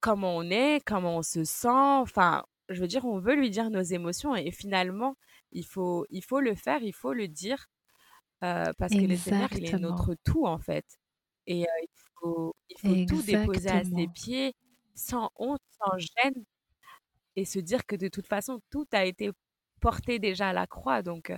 comment 0.00 0.36
on 0.36 0.50
est, 0.50 0.80
comment 0.84 1.18
on 1.18 1.22
se 1.22 1.44
sent, 1.44 1.68
enfin, 1.70 2.44
je 2.68 2.80
veux 2.80 2.88
dire, 2.88 3.04
on 3.04 3.20
veut 3.20 3.34
lui 3.34 3.50
dire 3.50 3.70
nos 3.70 3.82
émotions 3.82 4.34
et 4.36 4.50
finalement, 4.52 5.16
il 5.52 5.64
faut 5.66 6.06
il 6.10 6.24
faut 6.24 6.40
le 6.40 6.54
faire, 6.54 6.82
il 6.82 6.92
faut 6.94 7.12
le 7.14 7.28
dire, 7.28 7.66
heu, 8.44 8.72
parce 8.78 8.96
que 8.96 9.06
le 9.06 9.16
Seigneur, 9.16 9.48
il 9.54 9.66
est 9.66 9.76
notre 9.78 10.14
tout, 10.24 10.46
en 10.46 10.58
fait. 10.60 10.86
Et 11.46 11.64
heu, 11.64 11.66
il 11.82 11.88
faut 12.20 12.54
il 12.70 12.78
faut 12.80 12.96
tout 13.06 13.22
déposer 13.24 13.70
à 13.70 13.84
ses 13.84 14.08
pieds, 14.14 14.54
sans 14.94 15.30
honte, 15.36 15.60
sans 15.82 15.98
gêne 15.98 16.44
et 17.36 17.44
se 17.44 17.58
dire 17.60 17.86
que 17.86 17.96
de 17.96 18.08
toute 18.08 18.26
façon, 18.28 18.60
tout 18.70 18.86
a 18.92 19.04
été 19.06 19.30
porté 19.82 20.18
déjà 20.20 20.50
à 20.50 20.52
la 20.54 20.66
croix 20.68 21.02
donc 21.02 21.32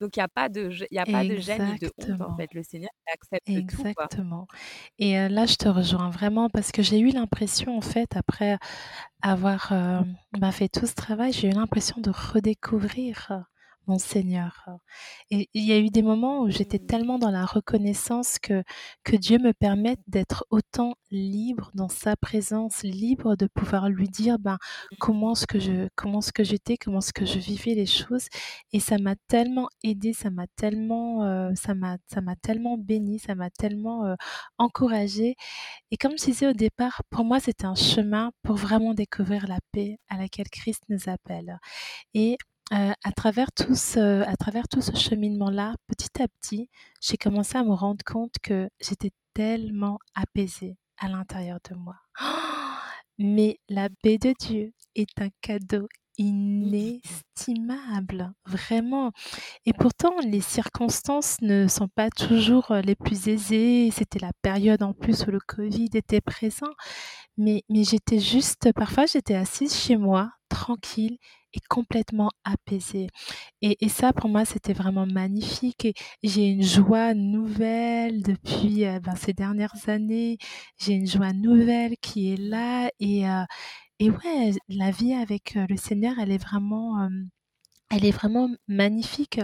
donc 0.00 0.16
il 0.16 0.20
y 0.20 0.22
a 0.22 0.28
pas 0.28 0.48
de 0.48 0.70
y 0.90 0.98
a 0.98 1.06
pas 1.06 1.24
de 1.24 1.36
gêne 1.36 1.66
ni 1.66 1.76
de 1.78 1.90
honte, 1.98 2.20
en 2.22 2.30
exactement, 2.30 2.36
fait. 2.36 2.48
Le 2.54 2.62
Seigneur, 2.62 2.90
accepte 3.14 3.46
tout, 3.68 3.86
quoi. 3.94 4.08
exactement 4.08 4.46
et 4.98 5.28
là, 5.28 5.46
je 5.46 5.56
te 5.56 5.68
rejoins 5.68 6.10
vraiment 6.10 6.50
parce 6.50 6.72
que 6.72 6.82
j'ai 6.82 6.98
eu 7.00 7.10
l'impression, 7.10 7.76
en 7.78 7.80
fait, 7.82 8.16
après 8.16 8.58
avoir, 9.22 9.72
bah, 10.38 10.52
fait 10.52 10.68
tout 10.68 10.86
ce 10.86 10.94
travail, 10.94 11.32
j'ai 11.32 11.48
eu 11.48 11.52
l'impression 11.52 12.00
de 12.00 12.10
redécouvrir, 12.10 13.44
mon 13.88 13.98
Seigneur, 13.98 14.66
et 15.30 15.48
il 15.54 15.64
y 15.64 15.72
a 15.72 15.78
eu 15.78 15.88
des 15.90 16.02
moments 16.02 16.40
où 16.42 16.50
j'étais 16.50 16.78
tellement 16.78 17.18
dans 17.18 17.30
la 17.30 17.44
reconnaissance 17.46 18.38
que 18.38 19.16
Dieu 19.16 19.38
me 19.38 19.52
permette 19.52 20.00
d'être 20.06 20.44
autant 20.50 20.94
libre 21.10 21.70
dans 21.74 21.88
sa 21.88 22.16
présence, 22.16 22.82
libre 22.82 23.36
de 23.36 23.46
pouvoir 23.46 23.88
lui 23.88 24.08
dire, 24.08 24.38
ben, 24.38 24.58
comment 25.00 25.34
ce 25.34 25.46
que 25.46 25.58
je 25.58 25.88
comment 25.96 26.20
ce 26.20 26.32
que 26.32 26.44
j'étais, 26.44 26.76
comment 26.76 27.00
ce 27.00 27.12
que 27.12 27.24
je 27.26 27.38
vivais 27.38 27.74
les 27.74 27.86
choses. 27.86 28.26
Et 28.72 28.80
ça 28.80 28.98
m'a 28.98 29.14
tellement 29.28 29.68
aidée, 29.82 30.12
ça 30.12 30.30
m'a 30.30 30.46
tellement, 30.56 31.24
heu, 31.26 31.52
ça 31.56 31.74
m'a 31.74 31.98
tellement 32.42 32.76
bénie, 32.78 33.18
ça 33.18 33.34
m'a 33.34 33.50
tellement, 33.50 34.06
heu, 34.06 34.16
encouragée. 34.58 35.36
Et 35.90 35.96
comme 35.96 36.12
je 36.18 36.24
disais 36.26 36.46
au 36.48 36.52
départ, 36.52 37.02
pour 37.10 37.24
moi, 37.24 37.40
c'était 37.40 37.66
un 37.66 37.74
chemin 37.74 38.32
pour 38.42 38.56
vraiment 38.56 38.94
découvrir 38.94 39.46
la 39.48 39.58
paix 39.72 39.98
à 40.08 40.16
laquelle 40.18 40.48
Christ 40.50 40.82
nous 40.88 41.08
appelle. 41.08 41.58
Et 42.14 42.36
heu, 42.72 42.92
à 43.04 43.12
travers 43.12 43.52
tout 43.52 43.74
ce 43.74 44.22
à 44.22 44.36
travers 44.36 44.68
tout 44.68 44.80
ce 44.82 44.94
cheminement-là, 44.96 45.74
petit 45.88 46.22
à 46.22 46.28
petit, 46.28 46.68
j'ai 47.00 47.16
commencé 47.16 47.56
à 47.58 47.64
me 47.64 47.72
rendre 47.74 48.04
compte 48.04 48.34
que 48.42 48.68
j'étais 48.80 49.10
tellement 49.34 49.98
apaisée 50.14 50.76
à 50.98 51.08
l'intérieur 51.08 51.58
de 51.70 51.74
moi. 51.76 51.96
Mais 53.18 53.58
la 53.68 53.88
paix 54.02 54.18
de 54.18 54.32
Dieu 54.38 54.72
est 54.94 55.20
un 55.20 55.28
cadeau 55.42 55.88
inestimable, 56.18 58.32
vraiment. 58.46 59.12
Et 59.66 59.72
pourtant, 59.74 60.14
les 60.24 60.40
circonstances 60.42 61.36
ne 61.42 61.66
sont 61.68 61.88
pas 61.88 62.08
toujours, 62.10 62.70
heu, 62.72 62.80
les 62.82 62.94
plus 62.96 63.28
aisées. 63.28 63.90
C'était 63.92 64.18
la 64.20 64.32
période 64.42 64.82
en 64.82 64.92
plus 64.94 65.24
où 65.26 65.30
le 65.32 65.40
covid 65.40 65.88
était 65.94 66.20
présent. 66.22 66.70
Mais 67.38 67.62
mais 67.70 67.84
j'étais 67.84 68.18
juste 68.20 68.72
parfois 68.74 69.06
j'étais 69.06 69.34
assise 69.36 69.74
chez 69.76 69.96
moi, 69.96 70.30
tranquille 70.58 71.18
et 71.54 71.60
complètement 71.68 72.30
apaisée 72.44 73.08
et 73.62 73.76
et 73.84 73.88
ça 73.90 74.12
pour 74.14 74.28
moi 74.30 74.44
c'était 74.44 74.74
vraiment 74.74 75.06
magnifique 75.06 75.86
et 75.86 75.94
j'ai 76.24 76.48
une 76.48 76.62
joie 76.64 77.14
nouvelle 77.14 78.22
depuis, 78.22 78.84
heu, 78.86 79.00
ben, 79.00 79.16
ces 79.16 79.32
dernières 79.34 79.88
années. 79.88 80.38
J'ai 80.80 80.94
une 80.94 81.06
joie 81.08 81.32
nouvelle 81.34 81.96
qui 82.02 82.32
est 82.34 82.36
là 82.38 82.90
et 83.00 83.26
heu 83.26 83.44
et 84.00 84.10
ouais, 84.10 84.52
la 84.68 84.90
vie 84.92 85.14
avec, 85.14 85.56
heu, 85.56 85.66
le 85.70 85.76
Seigneur, 85.78 86.14
elle 86.20 86.32
est 86.32 86.38
vraiment, 86.42 87.04
hem, 87.04 87.28
elle 87.90 88.04
est 88.06 88.12
vraiment 88.12 88.48
magnifique 88.68 89.40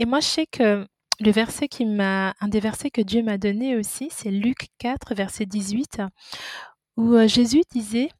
et 0.00 0.06
moi 0.06 0.20
je 0.20 0.26
sais 0.28 0.46
que 0.48 0.86
le 1.20 1.32
verset 1.32 1.68
qui 1.68 1.86
m'a 1.86 2.34
un 2.40 2.48
des 2.48 2.60
versets 2.60 2.90
que 2.90 3.02
Dieu 3.02 3.22
m'a 3.24 3.38
donné 3.38 3.76
aussi, 3.76 4.08
c'est 4.12 4.30
Luc 4.32 4.68
4 4.78 5.14
verset 5.16 5.46
18 5.46 6.00
où, 6.98 7.16
Jésus 7.28 7.62
disait: 7.72 8.10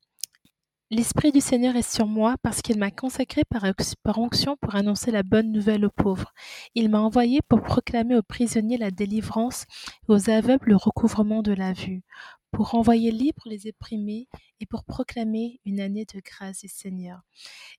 «L'esprit 0.90 1.33
du 1.33 1.40
Seigneur 1.40 1.75
est 1.75 1.83
sur 1.94 2.07
moi 2.07 2.37
parce 2.42 2.62
qu'il 2.62 2.79
m'a 2.79 2.92
consacré 2.92 3.42
par 3.44 3.64
onction 4.18 4.57
pour 4.61 4.77
annoncer 4.77 5.11
la 5.11 5.25
bonne 5.25 5.51
nouvelle 5.51 5.85
aux 5.85 5.90
pauvres. 5.90 6.33
Il 6.77 6.90
m'a 6.90 7.01
envoyé 7.01 7.40
pour 7.49 7.61
proclamer 7.61 8.14
aux 8.14 8.22
prisonniers 8.22 8.79
la 8.79 8.92
délivrance 8.92 9.64
et 10.09 10.12
aux 10.12 10.31
aveugles 10.31 10.68
le 10.68 10.77
recouvrement 10.77 11.42
de 11.42 11.53
la 11.53 11.72
vue, 11.72 12.05
pour 12.53 12.70
renvoyer 12.70 13.11
libres 13.11 13.42
les 13.46 13.66
opprimés 13.66 14.29
et 14.61 14.66
pour 14.66 14.85
proclamer 14.85 15.61
une 15.64 15.81
année 15.81 16.05
de 16.05 16.20
grâce 16.20 16.61
du 16.61 16.68
Seigneur». 16.68 17.22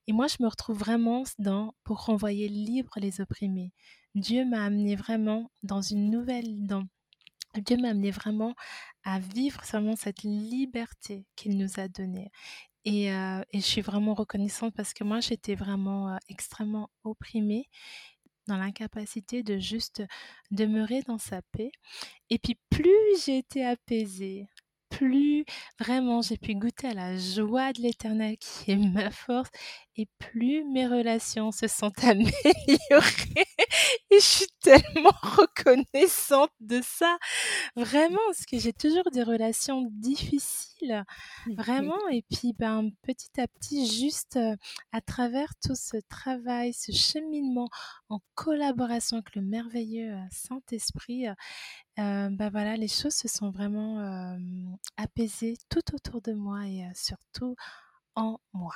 Et 0.07 0.11
moi, 0.11 0.27
je 0.27 0.43
me 0.43 0.49
retrouve 0.49 0.77
vraiment 0.77 1.23
dans 1.39 1.75
pour 1.85 2.03
renvoyer 2.03 2.49
libres 2.49 2.97
les 2.97 3.21
opprimés. 3.21 3.71
Dieu 4.15 4.43
m'a 4.43 4.65
amenée 4.65 4.97
vraiment 4.97 5.49
dans 5.63 5.81
une 5.81 6.11
nouvelle 6.11 6.65
dans 6.67 6.83
Dieu 7.61 7.77
m'a 7.77 7.89
amené 7.89 8.11
vraiment 8.11 8.55
à 9.03 9.19
vivre 9.19 9.61
vraiment 9.63 9.95
cette 9.95 10.23
liberté 10.23 11.25
qu'il 11.35 11.57
nous 11.57 11.79
a 11.79 11.87
donnée. 11.87 12.31
Et, 12.85 13.11
euh, 13.11 13.41
et, 13.51 13.59
je 13.59 13.65
suis 13.65 13.81
vraiment 13.81 14.13
reconnaissante 14.13 14.73
parce 14.75 14.93
que 14.93 15.03
moi, 15.03 15.19
j'étais 15.19 15.55
vraiment 15.55 16.13
euh, 16.13 16.17
extrêmement 16.29 16.89
opprimée 17.03 17.69
dans 18.47 18.57
l'incapacité 18.57 19.43
de 19.43 19.57
juste 19.57 20.03
demeurer 20.51 21.01
dans 21.01 21.17
sa 21.17 21.41
paix. 21.51 21.71
Et 22.29 22.39
puis 22.39 22.57
plus 22.69 23.23
j'ai 23.25 23.37
été 23.39 23.65
apaisée, 23.65 24.47
plus 24.97 25.45
vraiment 25.79 26.21
j'ai 26.21 26.37
pu 26.37 26.55
goûter 26.55 26.87
à 26.87 26.93
la 26.93 27.17
joie 27.17 27.71
de 27.71 27.81
l'éternel 27.81 28.35
qui 28.39 28.71
est 28.71 28.75
ma 28.75 29.11
force 29.11 29.49
et 29.95 30.07
plus 30.17 30.63
mes 30.63 30.87
relations 30.87 31.51
se 31.51 31.67
sont 31.67 31.91
améliorées. 32.03 33.47
Et 34.09 34.19
je 34.19 34.25
suis 34.25 34.47
tellement 34.61 35.11
reconnaissante 35.21 36.51
de 36.59 36.81
ça. 36.83 37.17
Vraiment 37.75 38.19
parce 38.27 38.45
que 38.45 38.57
j'ai 38.57 38.73
toujours 38.73 39.09
des 39.11 39.23
relations 39.23 39.87
difficiles 39.91 41.03
vraiment. 41.57 41.97
et 42.11 42.23
puis 42.31 42.53
ben 42.57 42.89
petit 43.03 43.39
à 43.39 43.47
petit 43.47 43.87
juste 43.87 44.39
à 44.91 45.01
travers 45.01 45.53
tout 45.63 45.75
ce 45.75 45.97
travail 46.09 46.73
ce 46.73 46.91
cheminement 46.91 47.69
en 48.09 48.19
collaboration 48.35 49.17
avec 49.17 49.35
le 49.35 49.41
merveilleux 49.41 50.15
Saint-Esprit 50.31 51.25
ben 51.97 52.49
voilà, 52.51 52.77
les 52.77 52.87
choses 52.87 53.13
se 53.15 53.27
sont 53.27 53.49
vraiment 53.49 54.37
apaisées 54.97 55.57
tout 55.69 55.93
autour 55.95 56.21
de 56.21 56.33
moi 56.33 56.65
et 56.67 56.83
surtout 56.93 57.55
en 58.15 58.39
moi. 58.53 58.73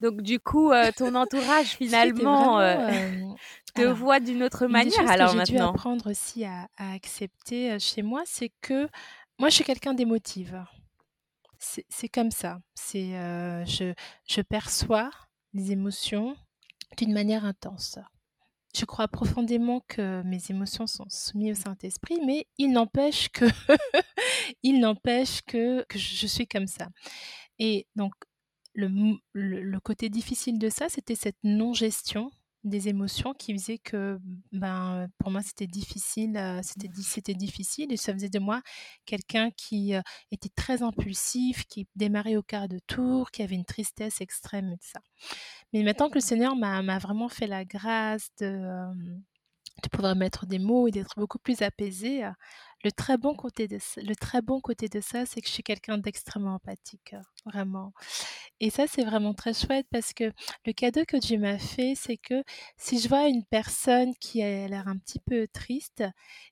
Donc 0.00 0.22
du 0.22 0.38
coup, 0.38 0.70
ton 0.96 1.14
entourage 1.14 1.68
finalement 1.76 2.58
te 3.74 3.82
voit 3.82 4.20
d'une 4.20 4.42
autre 4.42 4.66
manière 4.66 5.08
alors 5.08 5.32
que 5.32 5.36
maintenant. 5.36 5.44
J'ai 5.44 5.52
dû 5.54 5.58
apprendre 5.60 6.10
aussi 6.10 6.44
à, 6.44 6.68
à 6.76 6.92
accepter 6.92 7.78
chez 7.78 8.02
moi, 8.02 8.22
c'est 8.24 8.52
que 8.60 8.88
moi 9.38 9.48
je 9.48 9.56
suis 9.56 9.64
quelqu'un 9.64 9.94
d'émotive. 9.94 10.64
C'est 11.58 12.08
comme 12.08 12.30
ça. 12.30 12.60
C'est 12.74 13.10
je, 13.66 13.92
je 14.28 14.40
perçois 14.40 15.10
les 15.54 15.72
émotions 15.72 16.36
d'une 16.96 17.12
manière 17.12 17.44
intense. 17.44 17.98
Je 18.76 18.84
crois 18.84 19.08
profondément 19.08 19.80
que 19.88 20.22
mes 20.22 20.38
émotions 20.50 20.86
sont 20.86 21.08
soumises 21.08 21.58
au 21.58 21.62
Saint-Esprit, 21.62 22.18
mais 22.24 22.46
il 22.58 22.72
n'empêche 22.72 23.28
que, 23.30 23.46
il 24.62 24.80
n'empêche 24.80 25.42
que, 25.42 25.84
je 25.94 26.26
suis 26.26 26.46
comme 26.46 26.66
ça. 26.66 26.88
Et 27.58 27.86
donc, 27.96 28.12
le, 28.74 29.16
le 29.32 29.80
côté 29.80 30.08
difficile 30.08 30.58
de 30.58 30.68
ça, 30.68 30.88
c'était 30.88 31.14
cette 31.16 31.38
non-gestion 31.42 32.30
des 32.64 32.88
émotions 32.88 33.34
qui 33.34 33.52
faisait 33.52 33.78
que 33.78 34.18
ben 34.52 35.08
pour 35.18 35.30
moi 35.30 35.42
c'était 35.42 35.66
difficile 35.66 36.38
c'était 36.62 36.88
c'était 37.00 37.34
difficile 37.34 37.92
et 37.92 37.96
ça 37.96 38.12
faisait 38.12 38.28
de 38.28 38.38
moi 38.38 38.62
quelqu'un 39.06 39.50
qui 39.52 39.94
était 40.32 40.48
très 40.54 40.82
impulsif 40.82 41.64
qui 41.66 41.86
démarrait 41.96 42.36
au 42.36 42.42
quart 42.42 42.68
de 42.68 42.78
tour 42.86 43.30
qui 43.30 43.42
avait 43.42 43.54
une 43.54 43.64
tristesse 43.64 44.20
extrême 44.20 44.70
et 44.72 44.76
tout 44.76 44.88
ça. 44.92 45.00
Mais 45.72 45.82
maintenant 45.82 46.08
que 46.08 46.16
le 46.16 46.20
Seigneur 46.20 46.56
m'a 46.56 46.98
vraiment 46.98 47.28
fait 47.28 47.46
la 47.46 47.64
grâce 47.64 48.28
de 48.40 48.84
de 49.82 49.88
pouvoir 49.88 50.16
mettre 50.16 50.46
des 50.46 50.58
mots 50.58 50.88
et 50.88 50.90
d'être 50.90 51.14
beaucoup 51.16 51.38
plus 51.38 51.62
apaisée 51.62 52.24
le 52.84 52.92
très 52.92 53.16
bon 53.16 53.34
côté 53.34 53.66
de 53.66 53.78
ça, 53.78 54.00
le 54.00 54.14
très 54.14 54.40
bon 54.40 54.60
côté 54.60 54.88
de 54.88 55.00
ça, 55.00 55.26
c'est 55.26 55.40
que 55.40 55.48
je 55.48 55.52
suis 55.52 55.62
quelqu'un 55.62 55.98
d'extrêmement 55.98 56.54
empathique, 56.54 57.14
vraiment. 57.44 57.92
Et 58.60 58.70
ça, 58.70 58.86
c'est 58.86 59.04
vraiment 59.04 59.34
très 59.34 59.52
chouette 59.52 59.86
parce 59.90 60.12
que 60.12 60.32
le 60.64 60.72
cadeau 60.72 61.02
que 61.06 61.16
Dieu 61.16 61.38
m'a 61.38 61.58
fait, 61.58 61.94
c'est 61.96 62.16
que 62.16 62.42
si 62.76 63.00
je 63.00 63.08
vois 63.08 63.28
une 63.28 63.44
personne 63.44 64.14
qui 64.20 64.42
a 64.42 64.68
l'air 64.68 64.86
un 64.86 64.96
petit 64.96 65.20
peu 65.20 65.48
triste, 65.52 66.04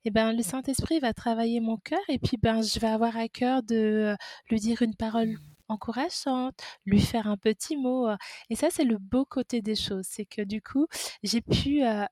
eh 0.04 0.10
ben 0.10 0.32
le 0.32 0.42
Saint-Esprit 0.42 0.98
va 1.00 1.12
travailler 1.12 1.60
mon 1.60 1.76
cœur 1.78 2.02
et 2.08 2.18
puis 2.18 2.38
ben 2.42 2.62
je 2.62 2.80
vais 2.80 2.88
avoir 2.88 3.16
à 3.16 3.28
cœur 3.28 3.62
de 3.62 4.16
lui 4.50 4.60
dire 4.60 4.82
une 4.82 4.96
parole 4.96 5.36
encourageante, 5.68 6.54
lui 6.86 7.00
faire 7.00 7.26
un 7.26 7.36
petit 7.36 7.76
mot. 7.76 8.08
Et 8.50 8.56
ça, 8.56 8.68
c'est 8.70 8.84
le 8.84 8.98
beau 8.98 9.24
côté 9.24 9.62
des 9.62 9.74
choses. 9.76 10.06
C'est 10.08 10.26
que 10.26 10.42
du 10.42 10.62
coup, 10.62 10.86
j'ai 11.22 11.40
pu, 11.40 11.82
euh, 11.84 12.04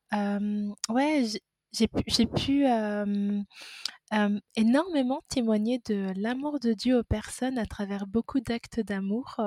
j'ai 1.72 1.88
pu, 1.88 2.02
j'ai 2.06 2.26
pu 2.26 2.64
énormément 4.56 5.20
témoigner 5.28 5.80
de 5.86 6.12
l'amour 6.16 6.60
de 6.60 6.72
Dieu 6.72 6.98
aux 6.98 7.04
personnes 7.04 7.58
à 7.58 7.66
travers 7.66 8.06
beaucoup 8.06 8.40
d'actes 8.40 8.80
d'amour. 8.80 9.40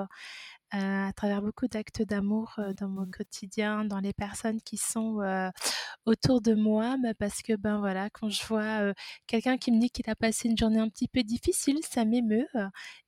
À 0.71 1.12
travers 1.15 1.41
beaucoup 1.41 1.67
d'actes 1.67 2.01
d'amour 2.01 2.60
dans 2.80 2.89
mon 2.89 3.06
quotidien, 3.06 3.86
dans 3.86 3.99
les 3.99 4.13
personnes 4.13 4.62
qui 4.62 4.77
sont 4.77 5.19
autour 6.06 6.41
de 6.41 6.53
moi, 6.53 6.97
bah, 7.01 7.13
parce 7.13 7.41
que 7.41 7.56
ben 7.56 7.80
voilà, 7.80 8.10
quand 8.10 8.30
je 8.30 8.45
vois 8.45 8.93
quelqu'un 9.27 9.58
qui 9.58 9.71
me 9.71 9.80
dit 9.80 9.89
qu'il 9.89 10.10
a 10.10 10.15
passé 10.15 10.49
une 10.49 10.58
journée 10.58 10.80
un 10.80 10.89
petit 10.89 11.08
peu 11.08 11.23
difficile, 11.23 11.80
ça 11.89 12.06
m'émeut 12.06 12.47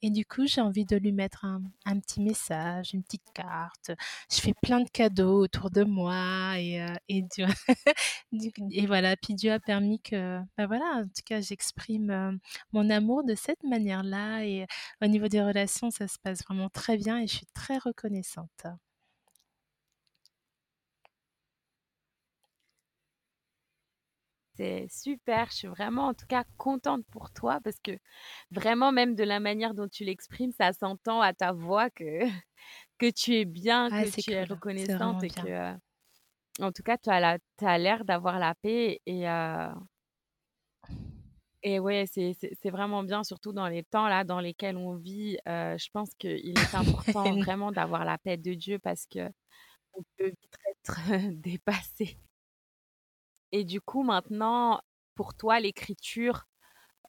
et 0.02 0.10
du 0.10 0.26
coup 0.26 0.46
j'ai 0.48 0.62
envie 0.62 0.86
de 0.86 0.96
lui 0.98 1.12
mettre 1.12 1.46
un, 1.46 2.00
petit 2.00 2.22
message, 2.22 2.94
une 2.94 3.04
petite 3.04 3.32
carte. 3.34 3.92
Je 4.32 4.40
fais 4.40 4.54
plein 4.62 4.82
de 4.82 4.90
cadeaux 4.90 5.44
autour 5.44 5.70
de 5.70 5.84
moi 5.84 6.58
et, 6.58 6.86
et, 7.10 7.22
Dieu, 7.24 7.46
et 8.72 8.86
voilà, 8.86 9.16
puis 9.18 9.34
Dieu 9.36 9.52
a 9.52 9.60
permis 9.60 10.00
que, 10.02 10.40
ben 10.58 10.68
voilà, 10.68 10.86
en 10.98 11.04
tout 11.04 11.24
cas 11.26 11.42
j'exprime 11.42 12.40
mon 12.74 12.90
amour 12.90 13.24
de 13.24 13.36
cette 13.36 13.64
manière-là 13.64 14.44
et 14.46 14.66
au 15.02 15.08
niveau 15.08 15.28
des 15.28 15.42
relations 15.42 15.92
ça 15.92 16.08
se 16.08 16.18
passe 16.20 16.44
vraiment 16.44 16.70
très 16.70 16.98
bien 16.98 17.20
et 17.20 17.28
je 17.28 17.38
suis 17.38 17.49
très 17.54 17.78
reconnaissante. 17.78 18.66
C'est 24.56 24.88
super, 24.90 25.50
je 25.52 25.56
suis 25.56 25.68
vraiment 25.68 26.08
en 26.08 26.14
tout 26.14 26.26
cas 26.28 26.44
contente 26.58 27.06
pour 27.12 27.32
toi 27.32 27.60
parce 27.64 27.80
que 27.80 27.92
vraiment 28.52 28.92
même 28.92 29.16
de 29.16 29.24
la 29.24 29.40
manière 29.40 29.74
dont 29.74 29.88
tu 29.88 30.04
l'exprimes, 30.04 30.52
ça 30.52 30.74
s'entend 30.74 31.22
à 31.22 31.34
ta 31.34 31.54
voix 31.54 31.90
que, 31.90 32.04
que 33.00 33.10
tu 33.12 33.36
es 33.36 33.46
bien, 33.46 33.92
Ah, 33.92 34.02
que 34.02 34.10
tu 34.10 34.32
es 34.32 34.44
cool, 34.44 34.54
reconnaissante 34.54 35.24
et 35.24 35.32
que, 35.32 35.48
euh, 35.48 35.74
en 36.62 36.72
tout 36.74 36.84
cas, 36.84 36.98
tu 36.98 37.10
as 37.12 37.20
la, 37.22 37.40
tu 37.60 37.66
as 37.66 37.78
l'air 37.80 38.06
d'avoir 38.06 38.40
la 38.40 38.56
paix 38.56 39.02
et, 39.08 39.30
euh, 39.30 39.70
et 41.64 41.80
ouais, 41.80 42.06
c'est, 42.08 42.36
vraiment 42.70 43.04
bien, 43.04 43.24
surtout 43.24 43.52
dans 43.54 43.68
les 43.68 43.84
temps 43.84 44.08
là 44.08 44.24
dans 44.24 44.40
lesquels 44.40 44.78
on 44.78 44.96
vit. 44.96 45.38
euh, 45.48 45.78
je 45.78 45.90
pense 45.92 46.14
qu'il 46.16 46.58
est 46.58 46.76
important 46.76 47.36
vraiment 47.38 47.72
d'avoir 47.72 48.06
la 48.06 48.18
paix 48.18 48.38
de 48.38 48.54
Dieu 48.54 48.80
parce 48.80 49.06
que 49.06 49.30
on 49.94 50.04
peut 50.18 50.28
vite 50.28 50.58
être 50.70 51.00
dépassé. 51.34 52.18
Et 53.52 53.64
du 53.64 53.82
coup, 53.82 54.04
maintenant, 54.04 54.80
pour 55.16 55.34
toi, 55.34 55.60
l'écriture, 55.60 56.46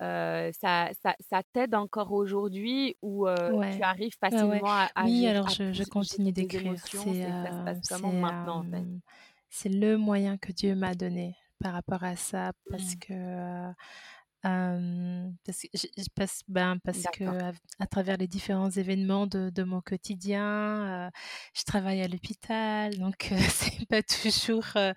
euh, 0.02 0.50
ça, 0.52 0.90
ça, 1.02 1.14
ça 1.20 1.42
t'aide 1.52 1.74
encore 1.74 2.12
aujourd'hui 2.12 2.96
ou 3.02 3.28
euh, 3.28 3.50
tu 3.76 3.82
arrives 3.82 4.14
ouais, 4.22 4.42
ouais. 4.42 4.60
facilement 4.60 4.72
à, 4.72 4.88
à 4.94 5.04
Oui, 5.04 5.26
alors 5.26 5.48
à 5.48 5.52
je, 5.52 5.84
continue 5.84 6.32
d'écrire. 6.32 6.82
C'est 6.86 6.98
en 6.98 8.64
fait? 8.64 9.68
le 9.68 9.96
moyen 9.96 10.38
que 10.38 10.52
Dieu 10.52 10.74
m'a 10.74 10.94
donné 10.94 11.36
par 11.62 11.74
rapport 11.74 12.02
à 12.02 12.16
ça 12.16 12.52
parce 12.70 12.94
Hmm, 12.94 12.98
que 13.00 13.72
euh, 14.46 15.29
parce 15.44 15.61
que, 15.62 15.68
je- 15.74 15.87
je- 16.03 16.09
parce, 16.14 16.40
ben, 16.48 16.79
parce 16.85 17.05
que 17.12 17.24
à, 17.24 17.53
à 17.79 17.87
travers 17.87 18.16
les 18.16 18.26
différents 18.26 18.70
événements 18.70 19.26
de, 19.26 19.50
de 19.50 19.62
mon 19.62 19.81
quotidien, 19.81 21.07
euh, 21.07 21.11
je 21.55 21.62
travaille 21.64 22.00
à 22.03 22.09
l'hôpital, 22.09 22.96
donc 22.98 23.29
euh, 23.33 23.37
c'est 23.50 23.87
pas 23.88 24.03
toujours 24.03 24.64
euh, 24.76 24.92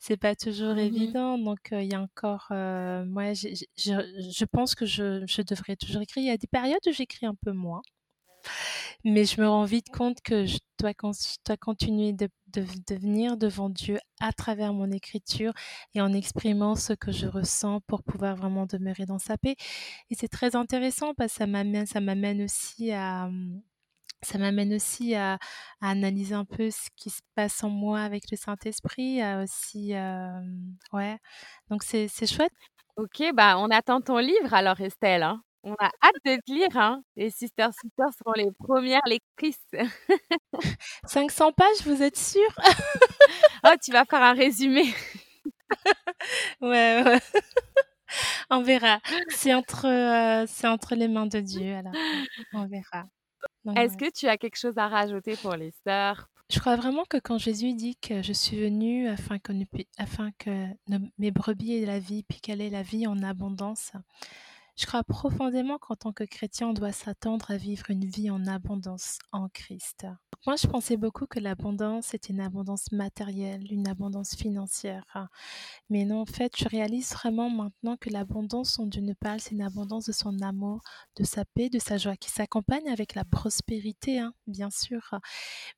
c'est 0.00 0.16
pas 0.16 0.34
toujours 0.34 0.74
Mhm. 0.74 0.78
évident. 0.78 1.38
Donc 1.38 1.72
euh, 1.72 1.82
il 1.82 1.90
y 1.92 1.94
a 1.94 2.00
encore, 2.00 2.46
euh, 2.50 3.04
moi, 3.04 3.32
j'ai- 3.34 3.54
je, 3.76 3.92
je 4.36 4.44
pense 4.44 4.74
que 4.74 4.86
je, 4.86 5.24
je 5.26 5.42
devrais 5.42 5.76
toujours 5.76 6.02
écrire. 6.02 6.24
Il 6.24 6.28
y 6.28 6.30
a 6.30 6.36
des 6.36 6.46
périodes 6.48 6.80
où 6.86 6.92
j'écris 6.92 7.26
un 7.26 7.34
peu 7.34 7.52
moins. 7.52 7.82
Mais 9.04 9.24
je 9.24 9.40
me 9.40 9.48
rends 9.48 9.64
vite 9.64 9.90
compte 9.90 10.20
que 10.22 10.46
je 10.46 10.58
dois, 10.78 10.94
continuer 10.94 12.12
de, 12.12 12.28
venir 12.90 13.36
devant 13.36 13.68
Dieu 13.70 13.98
à 14.20 14.32
travers 14.32 14.72
mon 14.72 14.90
écriture 14.90 15.52
et 15.94 16.00
en 16.00 16.12
exprimant 16.12 16.74
ce 16.74 16.92
que 16.92 17.12
je 17.12 17.26
ressens 17.26 17.80
pour 17.82 18.02
pouvoir 18.02 18.36
vraiment 18.36 18.66
demeurer 18.66 19.06
dans 19.06 19.18
sa 19.18 19.38
paix. 19.38 19.56
Et 20.10 20.14
c'est 20.14 20.28
très 20.28 20.56
intéressant 20.56 21.14
parce 21.14 21.32
que 21.32 21.38
ça 21.38 21.46
m'amène, 21.46 21.86
ça 21.86 22.00
m'amène 22.00 22.42
aussi 22.42 22.92
à, 22.92 23.30
ça 24.22 24.38
m'amène 24.38 24.74
aussi 24.74 25.14
à, 25.14 25.38
analyser 25.80 26.34
un 26.34 26.44
peu 26.44 26.70
ce 26.70 26.88
qui 26.96 27.10
se 27.10 27.20
passe 27.34 27.62
en 27.62 27.70
moi 27.70 28.00
avec 28.00 28.30
le 28.30 28.36
Saint-Esprit, 28.36 29.20
aussi, 29.42 29.94
euh, 29.94 30.40
ouais. 30.92 31.18
Donc 31.70 31.82
c'est 31.82 32.08
chouette. 32.26 32.52
Ok, 32.96 33.22
bah 33.34 33.58
on 33.58 33.70
attend 33.70 34.00
ton 34.00 34.18
livre 34.18 34.52
alors, 34.54 34.80
Estelle. 34.80 35.22
hein. 35.22 35.42
On 35.64 35.74
a 35.74 35.86
hâte 36.02 36.24
de 36.24 36.36
te 36.36 36.52
lire, 36.52 36.76
hein. 36.76 37.02
Les 37.16 37.30
Sister 37.30 37.66
Sisters 37.72 38.12
seront 38.16 38.32
les 38.36 38.50
premières 38.52 39.06
lectrices. 39.06 39.58
500 41.06 41.52
pages, 41.52 41.82
vous 41.84 42.02
êtes 42.02 42.16
sûre 42.16 42.54
Oh, 43.64 43.70
tu 43.82 43.92
vas 43.92 44.04
faire 44.04 44.22
un 44.22 44.34
résumé. 44.34 44.84
Ouais, 46.60 47.02
ouais. 47.04 47.20
On 48.50 48.62
verra. 48.62 49.00
C'est 49.28 49.54
entre, 49.54 49.86
euh, 49.86 50.46
c'est 50.48 50.66
entre 50.66 50.94
les 50.94 51.08
mains 51.08 51.26
de 51.26 51.40
Dieu, 51.40 51.74
alors 51.74 51.92
on, 52.54 52.66
verra. 52.66 53.04
Est-ce 53.76 53.98
que 53.98 54.10
tu 54.10 54.26
as 54.26 54.38
quelque 54.38 54.56
chose 54.56 54.78
à 54.78 54.88
rajouter 54.88 55.36
pour 55.36 55.54
les 55.54 55.72
sœurs, 55.86 56.30
Je 56.50 56.58
crois 56.58 56.76
vraiment 56.76 57.04
que 57.04 57.18
quand 57.18 57.36
Jésus 57.36 57.74
dit 57.74 57.96
que 57.96 58.22
je 58.22 58.32
suis 58.32 58.58
venu 58.58 59.08
afin 59.08 59.38
que, 59.38 59.52
afin 59.98 60.30
que 60.38 60.68
mes 61.18 61.30
brebis 61.30 61.74
aient 61.74 61.86
la 61.86 61.98
vie, 61.98 62.22
puis 62.22 62.40
qu'elle 62.40 62.62
ait 62.62 62.70
la 62.70 62.82
vie 62.82 63.06
en 63.06 63.22
abondance, 63.22 63.92
je 64.78 64.86
crois 64.86 65.02
profondément 65.02 65.78
qu'en 65.78 65.96
tant 65.96 66.12
que 66.12 66.22
chrétien, 66.22 66.68
on 66.68 66.72
doit 66.72 66.92
s'attendre 66.92 67.50
à 67.50 67.56
vivre 67.56 67.90
une 67.90 68.04
vie 68.04 68.30
en 68.30 68.46
abondance 68.46 69.18
en 69.32 69.48
Christ. 69.48 70.06
Moi, 70.46 70.54
je 70.54 70.68
pensais 70.68 70.96
beaucoup 70.96 71.26
que 71.26 71.40
l'abondance 71.40 72.14
était 72.14 72.32
une 72.32 72.40
abondance 72.40 72.92
matérielle, 72.92 73.66
une 73.72 73.88
abondance 73.88 74.36
financière. 74.36 75.28
Mais 75.90 76.04
non, 76.04 76.20
en 76.20 76.26
fait, 76.26 76.52
je 76.56 76.68
réalise 76.68 77.12
vraiment 77.12 77.50
maintenant 77.50 77.96
que 77.96 78.08
l'abondance 78.08 78.76
dont 78.76 78.86
Dieu 78.86 79.02
nous 79.02 79.16
parle, 79.16 79.40
c'est 79.40 79.56
une 79.56 79.62
abondance 79.62 80.06
de 80.06 80.12
son 80.12 80.40
amour, 80.42 80.80
de 81.16 81.24
sa 81.24 81.44
paix, 81.44 81.68
de 81.70 81.80
sa 81.80 81.96
joie, 81.98 82.16
qui 82.16 82.30
s'accompagne 82.30 82.88
avec 82.88 83.16
la 83.16 83.24
prospérité, 83.24 84.20
hein, 84.20 84.32
bien 84.46 84.70
sûr. 84.70 85.10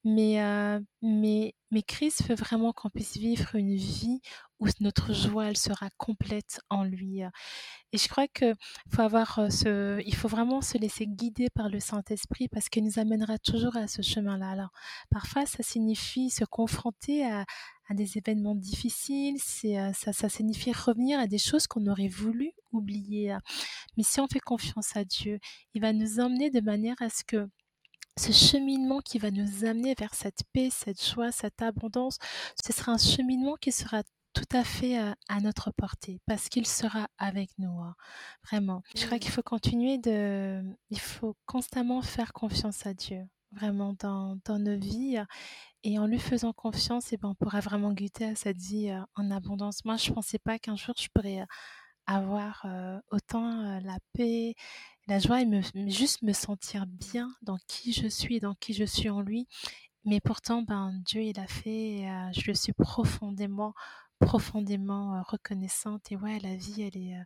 Mais, 0.04 0.42
euh, 0.42 0.78
mais, 1.00 1.54
mais 1.70 1.82
Christ 1.82 2.26
veut 2.28 2.34
vraiment 2.34 2.72
qu'on 2.72 2.90
puisse 2.90 3.16
vivre 3.16 3.54
une 3.54 3.76
vie 3.76 4.20
où 4.58 4.66
notre 4.80 5.14
joie, 5.14 5.46
elle 5.46 5.56
sera 5.56 5.88
complète 5.96 6.60
en 6.68 6.84
lui. 6.84 7.22
Et 7.92 7.98
je 7.98 8.08
crois 8.08 8.28
que 8.28 8.54
faut 8.90 9.02
avoir 9.02 9.50
ce, 9.50 10.00
il 10.04 10.14
faut 10.14 10.28
vraiment 10.28 10.60
se 10.60 10.78
laisser 10.78 11.06
guider 11.06 11.48
par 11.54 11.68
le 11.68 11.80
Saint-Esprit 11.80 12.48
parce 12.48 12.68
qu'il 12.68 12.84
nous 12.84 12.98
amènera 12.98 13.38
toujours 13.38 13.76
à 13.76 13.88
ce 13.88 14.02
chemin-là. 14.02 14.50
Alors, 14.50 14.70
parfois, 15.10 15.46
ça 15.46 15.62
signifie 15.62 16.30
se 16.30 16.44
confronter 16.44 17.24
à, 17.24 17.44
des 17.92 18.18
événements 18.18 18.54
difficiles, 18.54 19.38
c'est, 19.42 19.74
ça, 19.94 20.12
ça 20.12 20.28
signifie 20.28 20.70
revenir 20.70 21.18
à 21.18 21.26
des 21.26 21.38
choses 21.38 21.66
qu'on 21.66 21.88
aurait 21.88 22.06
voulu 22.06 22.52
oublier. 22.70 23.36
Mais 23.96 24.04
si 24.04 24.20
on 24.20 24.28
fait 24.28 24.38
confiance 24.38 24.96
à 24.96 25.04
Dieu, 25.04 25.40
il 25.74 25.80
va 25.80 25.92
nous 25.92 26.20
emmener 26.20 26.50
de 26.50 26.60
manière 26.60 26.94
à 27.00 27.10
ce 27.10 27.24
que 27.24 27.48
ce 28.18 28.32
cheminement 28.32 29.00
qui 29.00 29.18
va 29.18 29.30
nous 29.30 29.64
amener 29.64 29.94
vers 29.98 30.14
cette 30.14 30.42
paix, 30.52 30.68
cette 30.70 31.04
joie, 31.04 31.32
cette 31.32 31.62
abondance, 31.62 32.18
ce 32.64 32.72
sera 32.72 32.92
un 32.92 32.98
cheminement 32.98 33.56
qui 33.56 33.72
sera 33.72 34.02
tout 34.32 34.56
à 34.56 34.62
fait 34.62 34.96
à, 34.96 35.40
notre 35.40 35.72
portée 35.72 36.20
parce 36.26 36.48
qu'il 36.48 36.66
sera 36.66 37.08
avec 37.18 37.50
nous, 37.58 37.80
hein, 37.80 37.94
vraiment. 38.44 38.82
Je 38.94 39.04
crois 39.06 39.18
qu'il 39.18 39.30
faut 39.30 39.42
continuer 39.42 39.98
de... 39.98 40.62
Il 40.90 41.00
faut 41.00 41.36
constamment 41.46 42.02
faire 42.02 42.32
confiance 42.32 42.86
à 42.86 42.94
Dieu, 42.94 43.22
vraiment, 43.52 43.94
dans, 43.98 44.38
dans 44.44 44.58
nos 44.58 44.78
vies. 44.78 45.18
Et 45.82 45.98
en 45.98 46.06
lui 46.06 46.18
faisant 46.18 46.52
confiance, 46.52 47.12
et 47.12 47.14
eh 47.14 47.18
ben, 47.18 47.30
on 47.30 47.34
pourra 47.34 47.60
vraiment 47.60 47.92
goûter 47.92 48.26
à 48.26 48.34
cette 48.34 48.58
vie 48.58 48.92
en 49.16 49.30
abondance. 49.30 49.84
Moi, 49.84 49.96
je 49.96 50.10
ne 50.10 50.14
pensais 50.14 50.38
pas 50.38 50.58
qu'un 50.58 50.76
jour 50.76 50.94
je 50.98 51.08
pourrais 51.12 51.44
avoir 52.06 52.66
autant 53.10 53.80
la 53.80 53.96
paix, 54.12 54.54
la 55.10 55.18
joie 55.18 55.40
et 55.40 55.44
me, 55.44 55.60
juste 55.88 56.22
me 56.22 56.32
sentir 56.32 56.86
bien 56.86 57.34
dans 57.42 57.58
qui 57.66 57.92
je 57.92 58.06
suis 58.06 58.38
dans 58.38 58.54
qui 58.54 58.74
je 58.74 58.84
suis 58.84 59.10
en 59.10 59.22
lui. 59.22 59.48
Mais 60.04 60.20
pourtant, 60.20 60.62
ben, 60.62 60.92
Dieu, 61.04 61.22
il 61.22 61.40
a 61.40 61.48
fait, 61.48 62.06
je 62.32 62.46
le 62.46 62.54
suis 62.54 62.72
profondément 62.72 63.74
profondément 64.20 65.20
reconnaissante. 65.26 66.12
Et 66.12 66.16
ouais, 66.16 66.38
la 66.38 66.54
vie, 66.54 66.82
elle 66.82 66.96
est, 66.96 67.16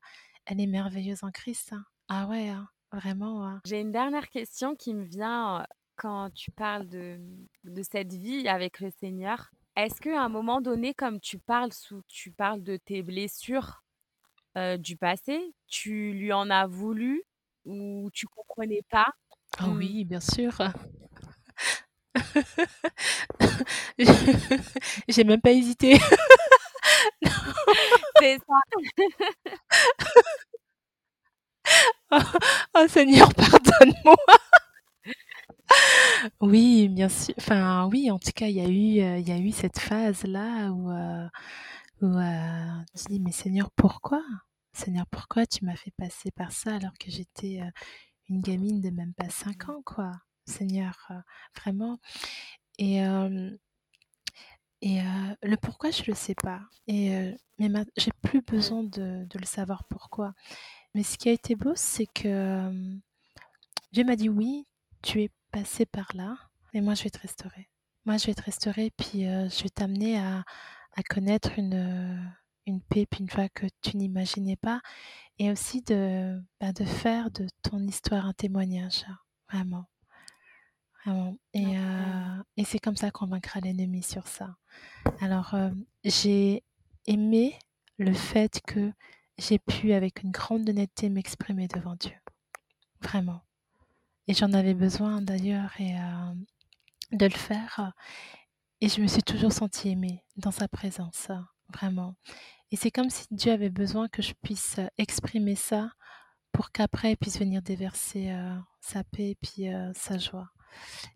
elle 0.47 0.61
est 0.61 0.67
merveilleuse 0.67 1.25
en 1.25 1.31
Christ. 1.31 1.75
Hein. 1.75 1.85
Ah 2.09 2.27
ouais, 2.27 2.49
hein, 2.49 2.69
vraiment. 2.91 3.47
Hein. 3.47 3.61
J'ai 3.67 3.81
une 3.81 3.93
dernière 3.93 4.31
question 4.31 4.75
qui 4.77 4.95
me 4.95 5.05
vient 5.05 5.67
quand 5.97 6.31
tu 6.33 6.53
parles 6.53 6.89
de, 6.89 7.21
de 7.65 7.83
cette 7.83 8.15
vie 8.15 8.49
avec 8.49 8.81
le 8.81 8.91
Seigneur. 8.99 9.51
Est-ce 9.77 10.01
qu'à 10.01 10.23
un 10.23 10.31
moment 10.31 10.63
donné, 10.63 10.95
comme 10.95 11.21
tu 11.21 11.39
parles, 11.39 11.73
sous, 11.73 12.01
tu 12.09 12.31
parles 12.31 12.63
de 12.63 12.79
tes 12.79 13.03
blessures 13.03 13.83
du 14.79 14.97
passé, 14.97 15.53
tu 15.67 16.13
lui 16.13 16.33
en 16.33 16.49
as 16.49 16.69
voulu 16.69 17.25
ou 17.65 18.11
tu 18.13 18.27
comprenais 18.27 18.83
pas 18.91 19.07
Ah 19.59 19.69
mmh. 19.69 19.77
oui, 19.77 20.05
bien 20.05 20.21
sûr. 20.21 20.53
J'ai 25.09 25.25
même 25.25 25.41
pas 25.41 25.53
hésité. 25.53 25.99
C'est 28.21 28.39
ça. 28.39 28.61
Oh, 32.11 32.19
oh, 32.77 32.87
Seigneur, 32.89 33.29
pardonne-moi. 33.35 34.17
Oui, 36.41 36.89
bien 36.89 37.09
sûr. 37.09 37.35
Enfin, 37.39 37.89
oui, 37.91 38.11
en 38.11 38.19
tout 38.19 38.31
cas, 38.35 38.47
il 38.47 38.55
y 38.57 38.61
a 38.61 38.69
eu, 38.69 39.01
euh, 39.03 39.19
il 39.19 39.29
y 39.29 39.33
a 39.33 39.39
eu 39.39 39.51
cette 39.53 39.79
phase-là 39.79 40.71
où, 40.71 40.91
euh, 40.91 41.27
où 42.03 42.07
euh, 42.19 42.83
tu 42.97 43.05
dis, 43.13 43.21
mais 43.21 43.33
Seigneur, 43.33 43.71
pourquoi? 43.77 44.23
Seigneur, 44.75 45.07
pourquoi 45.07 45.47
tu 45.47 45.65
m'as 45.65 45.77
fait 45.77 45.93
passer 45.93 46.31
par 46.33 46.53
ça 46.53 46.75
alors 46.75 46.93
que 46.99 47.11
j'étais 47.11 47.61
une 48.29 48.41
gamine 48.41 48.81
de 48.81 48.91
même 48.91 49.15
pas 49.15 49.29
5 49.29 49.69
ans, 49.69 49.83
quoi? 49.85 50.11
Seigneur, 50.47 51.11
vraiment. 51.57 51.99
Et, 52.79 52.99
et 54.83 55.01
le 55.43 55.57
pourquoi, 55.57 55.91
je 55.91 56.03
le 56.09 56.15
sais 56.15 56.35
pas. 56.35 56.61
Et 56.89 57.35
mais 57.59 57.71
j'ai 57.97 58.11
plus 58.23 58.43
besoin 58.43 58.83
de, 58.83 59.25
de, 59.25 59.39
le 59.39 59.47
savoir 59.47 59.85
pourquoi. 59.85 60.35
Mais 60.95 61.03
ce 61.05 61.17
qui 61.17 61.29
a 61.29 61.33
été 61.33 61.55
beau, 61.55 61.73
c'est 61.77 62.07
que 62.07 62.71
Dieu 63.93 64.05
m'a 64.05 64.17
dit 64.17 64.29
oui, 64.29 64.67
tu 65.03 65.23
es 65.23 65.31
passé 65.53 65.87
par 65.87 66.11
là, 66.15 66.37
mais 66.73 66.81
moi 66.81 66.95
je 66.95 67.05
vais 67.05 67.11
te 67.11 67.21
restaurer. 67.21 67.69
Moi 68.05 68.17
je 68.17 68.27
vais 68.27 68.35
te 68.35 68.43
restaurer, 68.43 68.91
puis 68.97 69.23
je 69.23 69.63
vais 69.63 69.69
t'amener 69.71 70.19
à, 70.19 70.45
à, 70.97 71.03
connaître 71.05 71.59
une, 71.59 72.35
une 72.67 72.81
paix, 72.81 73.07
puis 73.07 73.21
une 73.21 73.31
joie 73.31 73.49
que 73.49 73.67
tu 73.83 73.97
n'imaginais 73.97 74.57
pas, 74.57 74.81
et 75.39 75.51
aussi 75.51 75.83
de, 75.83 76.41
bah, 76.61 76.73
de 76.73 76.85
faire 76.85 77.31
de 77.31 77.47
ton 77.63 77.79
histoire 77.81 78.27
un 78.27 78.33
témoignage, 78.33 79.05
vraiment. 79.51 79.87
Et, 81.53 81.77
et 82.57 82.65
c'est 82.65 82.79
comme 82.79 82.97
ça 82.97 83.11
qu'on 83.11 83.27
vaincra 83.27 83.61
l'ennemi 83.61 84.03
sur 84.03 84.27
ça. 84.27 84.57
Alors, 85.21 85.55
j'ai 86.03 86.63
aimé 87.07 87.59
le 87.99 88.15
fait 88.15 88.63
que 88.67 88.91
j'ai 89.37 89.59
pu, 89.59 89.93
avec 89.93 90.23
une 90.23 90.31
grande 90.31 90.67
honnêteté, 90.69 91.11
m'exprimer 91.11 91.69
devant 91.69 91.97
Dieu. 91.97 92.15
Vraiment. 93.03 93.43
Et 94.29 94.35
j'en 94.35 94.55
avais 94.55 94.73
besoin 94.73 95.21
d'ailleurs 95.21 95.79
et 95.79 95.95
de 97.13 97.27
le 97.27 97.33
faire. 97.33 97.93
Et 98.81 98.89
je 98.89 99.03
me 99.03 99.07
suis 99.07 99.23
toujours 99.23 99.53
sentie 99.53 99.91
aimée 99.91 100.25
dans 100.37 100.53
sa 100.53 100.69
présence, 100.69 101.29
vraiment. 101.73 102.15
Et 102.71 102.77
c'est 102.77 102.91
comme 102.91 103.11
si 103.11 103.27
Dieu 103.31 103.53
avait 103.53 103.71
besoin 103.71 104.09
que 104.09 104.23
je 104.23 104.35
puisse 104.43 104.81
exprimer 104.99 105.55
ça 105.55 105.91
pour 106.53 106.71
qu'après 106.71 107.13
il 107.13 107.17
puisse 107.17 107.39
venir 107.39 107.63
déverser 107.63 108.33
sa 108.81 109.05
paix 109.05 109.31
et 109.31 109.39
puis 109.41 109.67
sa 109.95 110.19
joie. 110.19 110.49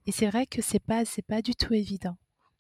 Et 0.07 0.13
c'est 0.13 0.29
vrai 0.29 0.47
que 0.47 0.63
c'est 0.63 0.79
pas 0.79 1.05
c'est 1.05 1.23
pas 1.23 1.43
du 1.43 1.55
tout 1.55 1.75
évident 1.75 2.17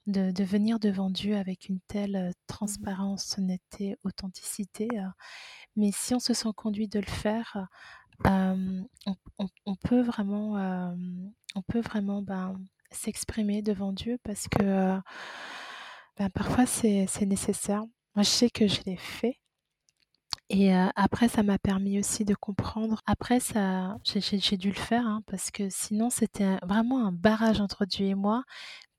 de, 0.08 0.30
de, 0.32 0.44
venir 0.44 0.80
devant 0.80 1.10
Dieu 1.10 1.36
avec 1.36 1.68
une 1.68 1.80
telle 1.86 2.30
mmh 2.30 2.32
transparence, 2.48 3.38
honnêteté, 3.38 3.96
authenticité. 4.02 4.88
mais 5.76 5.90
si 5.92 6.14
on 6.14 6.18
se 6.18 6.34
sent 6.34 6.48
conduit 6.56 6.88
de 6.88 6.98
le 6.98 7.06
faire, 7.06 7.68
on, 8.24 8.86
on, 9.64 9.76
peut 9.76 10.00
vraiment, 10.00 10.56
on 11.54 11.62
peut 11.62 11.80
vraiment 11.80 12.22
ben, 12.22 12.58
s'exprimer 12.90 13.62
devant 13.62 13.92
Dieu 13.92 14.18
parce 14.24 14.48
que 14.48 14.98
ben, 16.18 16.28
parfois 16.30 16.66
c'est 16.66 17.06
nécessaire. 17.26 17.82
Moi, 18.14 18.22
je 18.24 18.28
sais 18.30 18.50
que 18.50 18.66
je 18.68 18.80
l'ai 18.86 18.96
fait 18.96 19.38
et 20.50 20.72
après, 20.96 21.28
ça 21.28 21.42
m'a 21.42 21.58
permis 21.58 21.98
aussi 21.98 22.24
de 22.24 22.34
comprendre. 22.34 23.02
Après, 23.06 23.38
ça, 23.40 23.96
j'ai 24.04 24.56
dû 24.56 24.68
le 24.68 24.74
faire 24.74 25.06
hein, 25.06 25.22
parce 25.26 25.50
que 25.50 25.68
sinon, 25.68 26.08
c'était 26.10 26.56
vraiment 26.62 27.06
un 27.06 27.12
barrage 27.12 27.60
entre 27.60 27.84
Dieu 27.84 28.06
et 28.06 28.14
moi. 28.14 28.44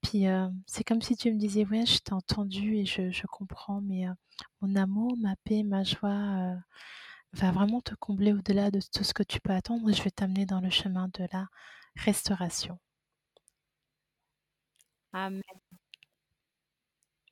Puis 0.02 0.24
c'est 0.66 0.84
comme 0.84 1.02
si 1.02 1.14
Dieu 1.16 1.32
me 1.32 1.38
disait, 1.38 1.66
ouais, 1.66 1.86
je 1.86 1.98
t'ai 2.00 2.12
entendu 2.14 2.76
et 2.76 2.86
je, 2.86 3.10
je 3.10 3.26
comprends, 3.28 3.80
mais 3.82 4.06
mon 4.62 4.76
amour, 4.76 5.16
ma 5.18 5.36
paix, 5.44 5.62
ma 5.64 5.84
joie 5.84 6.56
va 7.32 7.50
vraiment 7.52 7.80
te 7.80 7.94
combler 7.96 8.32
au-delà 8.32 8.70
de 8.70 8.80
tout 8.94 9.04
ce 9.04 9.14
que 9.14 9.22
tu 9.24 9.40
peux 9.40 9.52
attendre 9.52 9.88
et 9.90 9.94
je 9.94 10.02
vais 10.04 10.10
t'amener 10.12 10.46
dans 10.46 10.60
le 10.60 10.70
chemin 10.70 11.08
de 11.14 11.26
la 11.32 11.48
restauration. 11.96 12.78
Amen. 15.12 15.60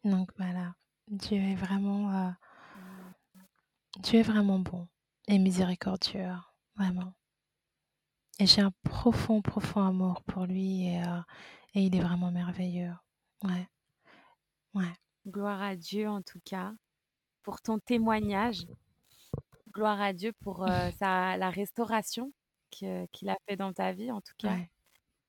Donc 0.05 0.31
voilà, 0.37 0.75
Dieu 1.09 1.39
est 1.39 1.55
vraiment 1.55 2.35
Dieu 4.01 4.21
est 4.21 4.23
vraiment 4.23 4.59
bon 4.59 4.87
et 5.27 5.39
miséricordieux, 5.39 6.31
vraiment. 6.77 7.15
Et 8.39 8.47
j'ai 8.47 8.61
un 8.61 8.73
profond, 8.85 9.43
profond 9.43 9.83
amour 9.83 10.23
pour 10.23 10.47
lui 10.47 10.87
et, 10.87 11.03
euh, 11.03 11.21
et 11.75 11.83
il 11.83 11.97
est 11.97 12.01
vraiment 12.01 12.31
merveilleux. 12.31 12.93
Ouais. 13.43 13.69
Ouais. 14.75 14.93
Gloire 15.27 15.61
à 15.61 15.75
Dieu 15.75 16.09
en 16.09 16.23
tout 16.23 16.41
cas 16.45 16.73
pour 17.43 17.61
ton 17.61 17.79
témoignage. 17.81 18.67
Gloire 19.73 20.01
à 20.01 20.13
Dieu 20.13 20.33
pour 20.45 20.63
euh, 20.63 20.91
sa, 21.01 21.37
la 21.37 21.51
restauration 21.51 22.33
qu'il 22.71 23.29
a 23.29 23.37
fait 23.49 23.57
dans 23.57 23.73
ta 23.73 23.93
vie 23.93 24.13
en 24.13 24.21
tout 24.21 24.35
cas. 24.39 24.57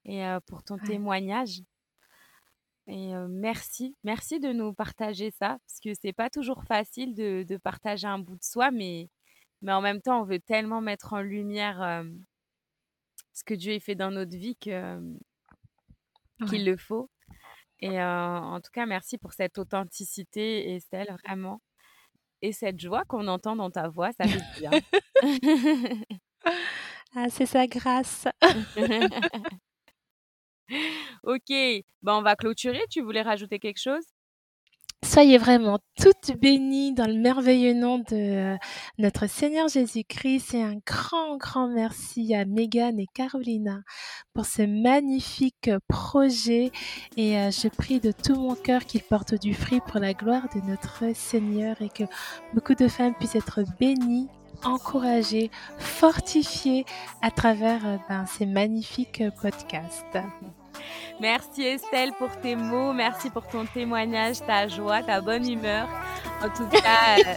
Et 0.05 0.25
euh, 0.25 0.39
pour 0.41 0.63
ton 0.63 0.77
témoignage. 0.77 1.61
Et 2.91 3.13
merci, 3.29 3.95
merci 4.03 4.39
de 4.39 4.51
nous 4.51 4.73
partager 4.73 5.29
ça, 5.29 5.59
parce 5.67 5.79
que 5.79 5.93
c'est 6.01 6.11
pas 6.11 6.31
toujours 6.31 6.63
facile 6.63 7.13
de, 7.13 7.45
de, 7.47 7.57
partager 7.57 8.07
un 8.07 8.17
bout 8.17 8.35
de 8.35 8.43
soi, 8.43 8.71
mais, 8.71 9.09
mais 9.61 9.71
en 9.71 9.81
même 9.81 10.01
temps, 10.01 10.21
on 10.21 10.23
veut 10.23 10.39
tellement 10.39 10.81
mettre 10.81 11.13
en 11.13 11.21
lumière 11.21 12.03
ce 13.31 13.43
que 13.43 13.53
Dieu 13.53 13.75
a 13.75 13.79
fait 13.79 13.93
dans 13.93 14.09
notre 14.09 14.35
vie 14.35 14.55
qu'il 14.55 14.73
le 16.41 16.77
faut. 16.77 17.11
Et 17.79 18.01
en 18.01 18.59
tout 18.59 18.71
cas, 18.73 18.87
merci 18.87 19.19
pour 19.19 19.33
cette 19.33 19.59
authenticité, 19.59 20.73
Estelle, 20.73 21.15
vraiment. 21.23 21.61
Et 22.41 22.53
cette 22.53 22.79
joie 22.79 23.03
qu'on 23.05 23.27
entend 23.27 23.55
dans 23.55 23.69
ta 23.69 23.87
voix, 23.87 24.11
ça 24.13 24.27
fait 24.27 24.59
bien. 24.59 24.71
Ah, 27.15 27.27
c'est 27.27 27.47
sa 27.47 27.65
grâce. 27.65 28.27
OK, 31.29 31.53
bah, 32.01 32.17
on 32.17 32.23
va 32.23 32.35
clôturer. 32.35 32.81
Tu 32.89 33.01
voulais 33.01 33.21
rajouter 33.21 33.59
quelque 33.59 33.79
chose? 33.79 34.03
Soyez 35.05 35.37
vraiment 35.37 35.79
toutes 36.01 36.37
bénies 36.37 36.93
dans 36.93 37.05
le 37.05 37.13
merveilleux 37.13 37.73
nom 37.73 37.99
de 37.99 38.57
notre 38.97 39.27
Seigneur 39.27 39.67
Jésus-Christ 39.69 40.55
et 40.55 40.63
un 40.63 40.75
grand, 40.85 41.37
grand 41.37 41.67
merci 41.67 42.33
à 42.33 42.45
Megan 42.45 42.99
et 42.99 43.05
Carolina 43.13 43.81
pour 44.33 44.45
ce 44.45 44.63
magnifique 44.63 45.69
projet 45.87 46.71
et 47.15 47.33
je 47.49 47.69
prie 47.69 48.01
de 48.01 48.11
tout 48.11 48.35
mon 48.35 48.55
cœur 48.55 48.83
qu'il 48.83 49.03
porte 49.03 49.35
du 49.35 49.53
fruit 49.53 49.79
pour 49.87 50.01
la 50.01 50.13
gloire 50.13 50.49
de 50.53 50.59
notre 50.67 51.15
Seigneur 51.15 51.81
et 51.81 51.89
que 51.89 52.03
beaucoup 52.53 52.75
de 52.75 52.89
femmes 52.89 53.15
puissent 53.15 53.35
être 53.35 53.61
bénies 53.79 54.27
encouragées, 54.63 55.49
fortifiées 55.77 56.83
à 57.21 57.31
travers 57.31 57.99
ben, 58.09 58.25
ces 58.25 58.45
magnifiques 58.45 59.23
podcasts. 59.41 60.17
Merci 61.19 61.63
Estelle 61.63 62.11
pour 62.17 62.29
tes 62.41 62.55
mots, 62.55 62.93
merci 62.93 63.29
pour 63.29 63.45
ton 63.47 63.65
témoignage, 63.65 64.37
ta 64.45 64.67
joie, 64.67 65.03
ta 65.03 65.19
bonne 65.21 65.49
humeur. 65.49 65.87
En 66.41 66.49
tout 66.49 66.67
cas, 66.69 67.17
euh, 67.17 67.33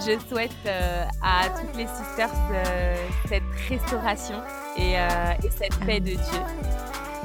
je 0.00 0.18
souhaite 0.28 0.50
euh, 0.66 1.04
à 1.22 1.48
toutes 1.50 1.76
les 1.76 1.86
sisters 1.86 2.30
euh, 2.52 2.96
cette 3.28 3.42
restauration 3.68 4.36
et, 4.76 4.96
cette 5.56 5.78
paix 5.86 6.00
de 6.00 6.10
Dieu. 6.10 6.40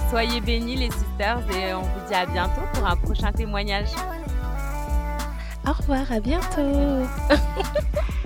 Soyez 0.10 0.39
bénis 0.41 0.75
les 0.75 0.91
sisters 0.91 1.41
et 1.56 1.73
on 1.73 1.82
vous 1.82 2.08
dit 2.08 2.13
à 2.13 2.25
bientôt 2.25 2.62
pour 2.73 2.86
un 2.86 2.95
prochain 2.95 3.32
témoignage. 3.32 3.89
Au 5.67 5.71
revoir, 5.71 6.12
à 6.12 6.19
bientôt. 6.19 7.08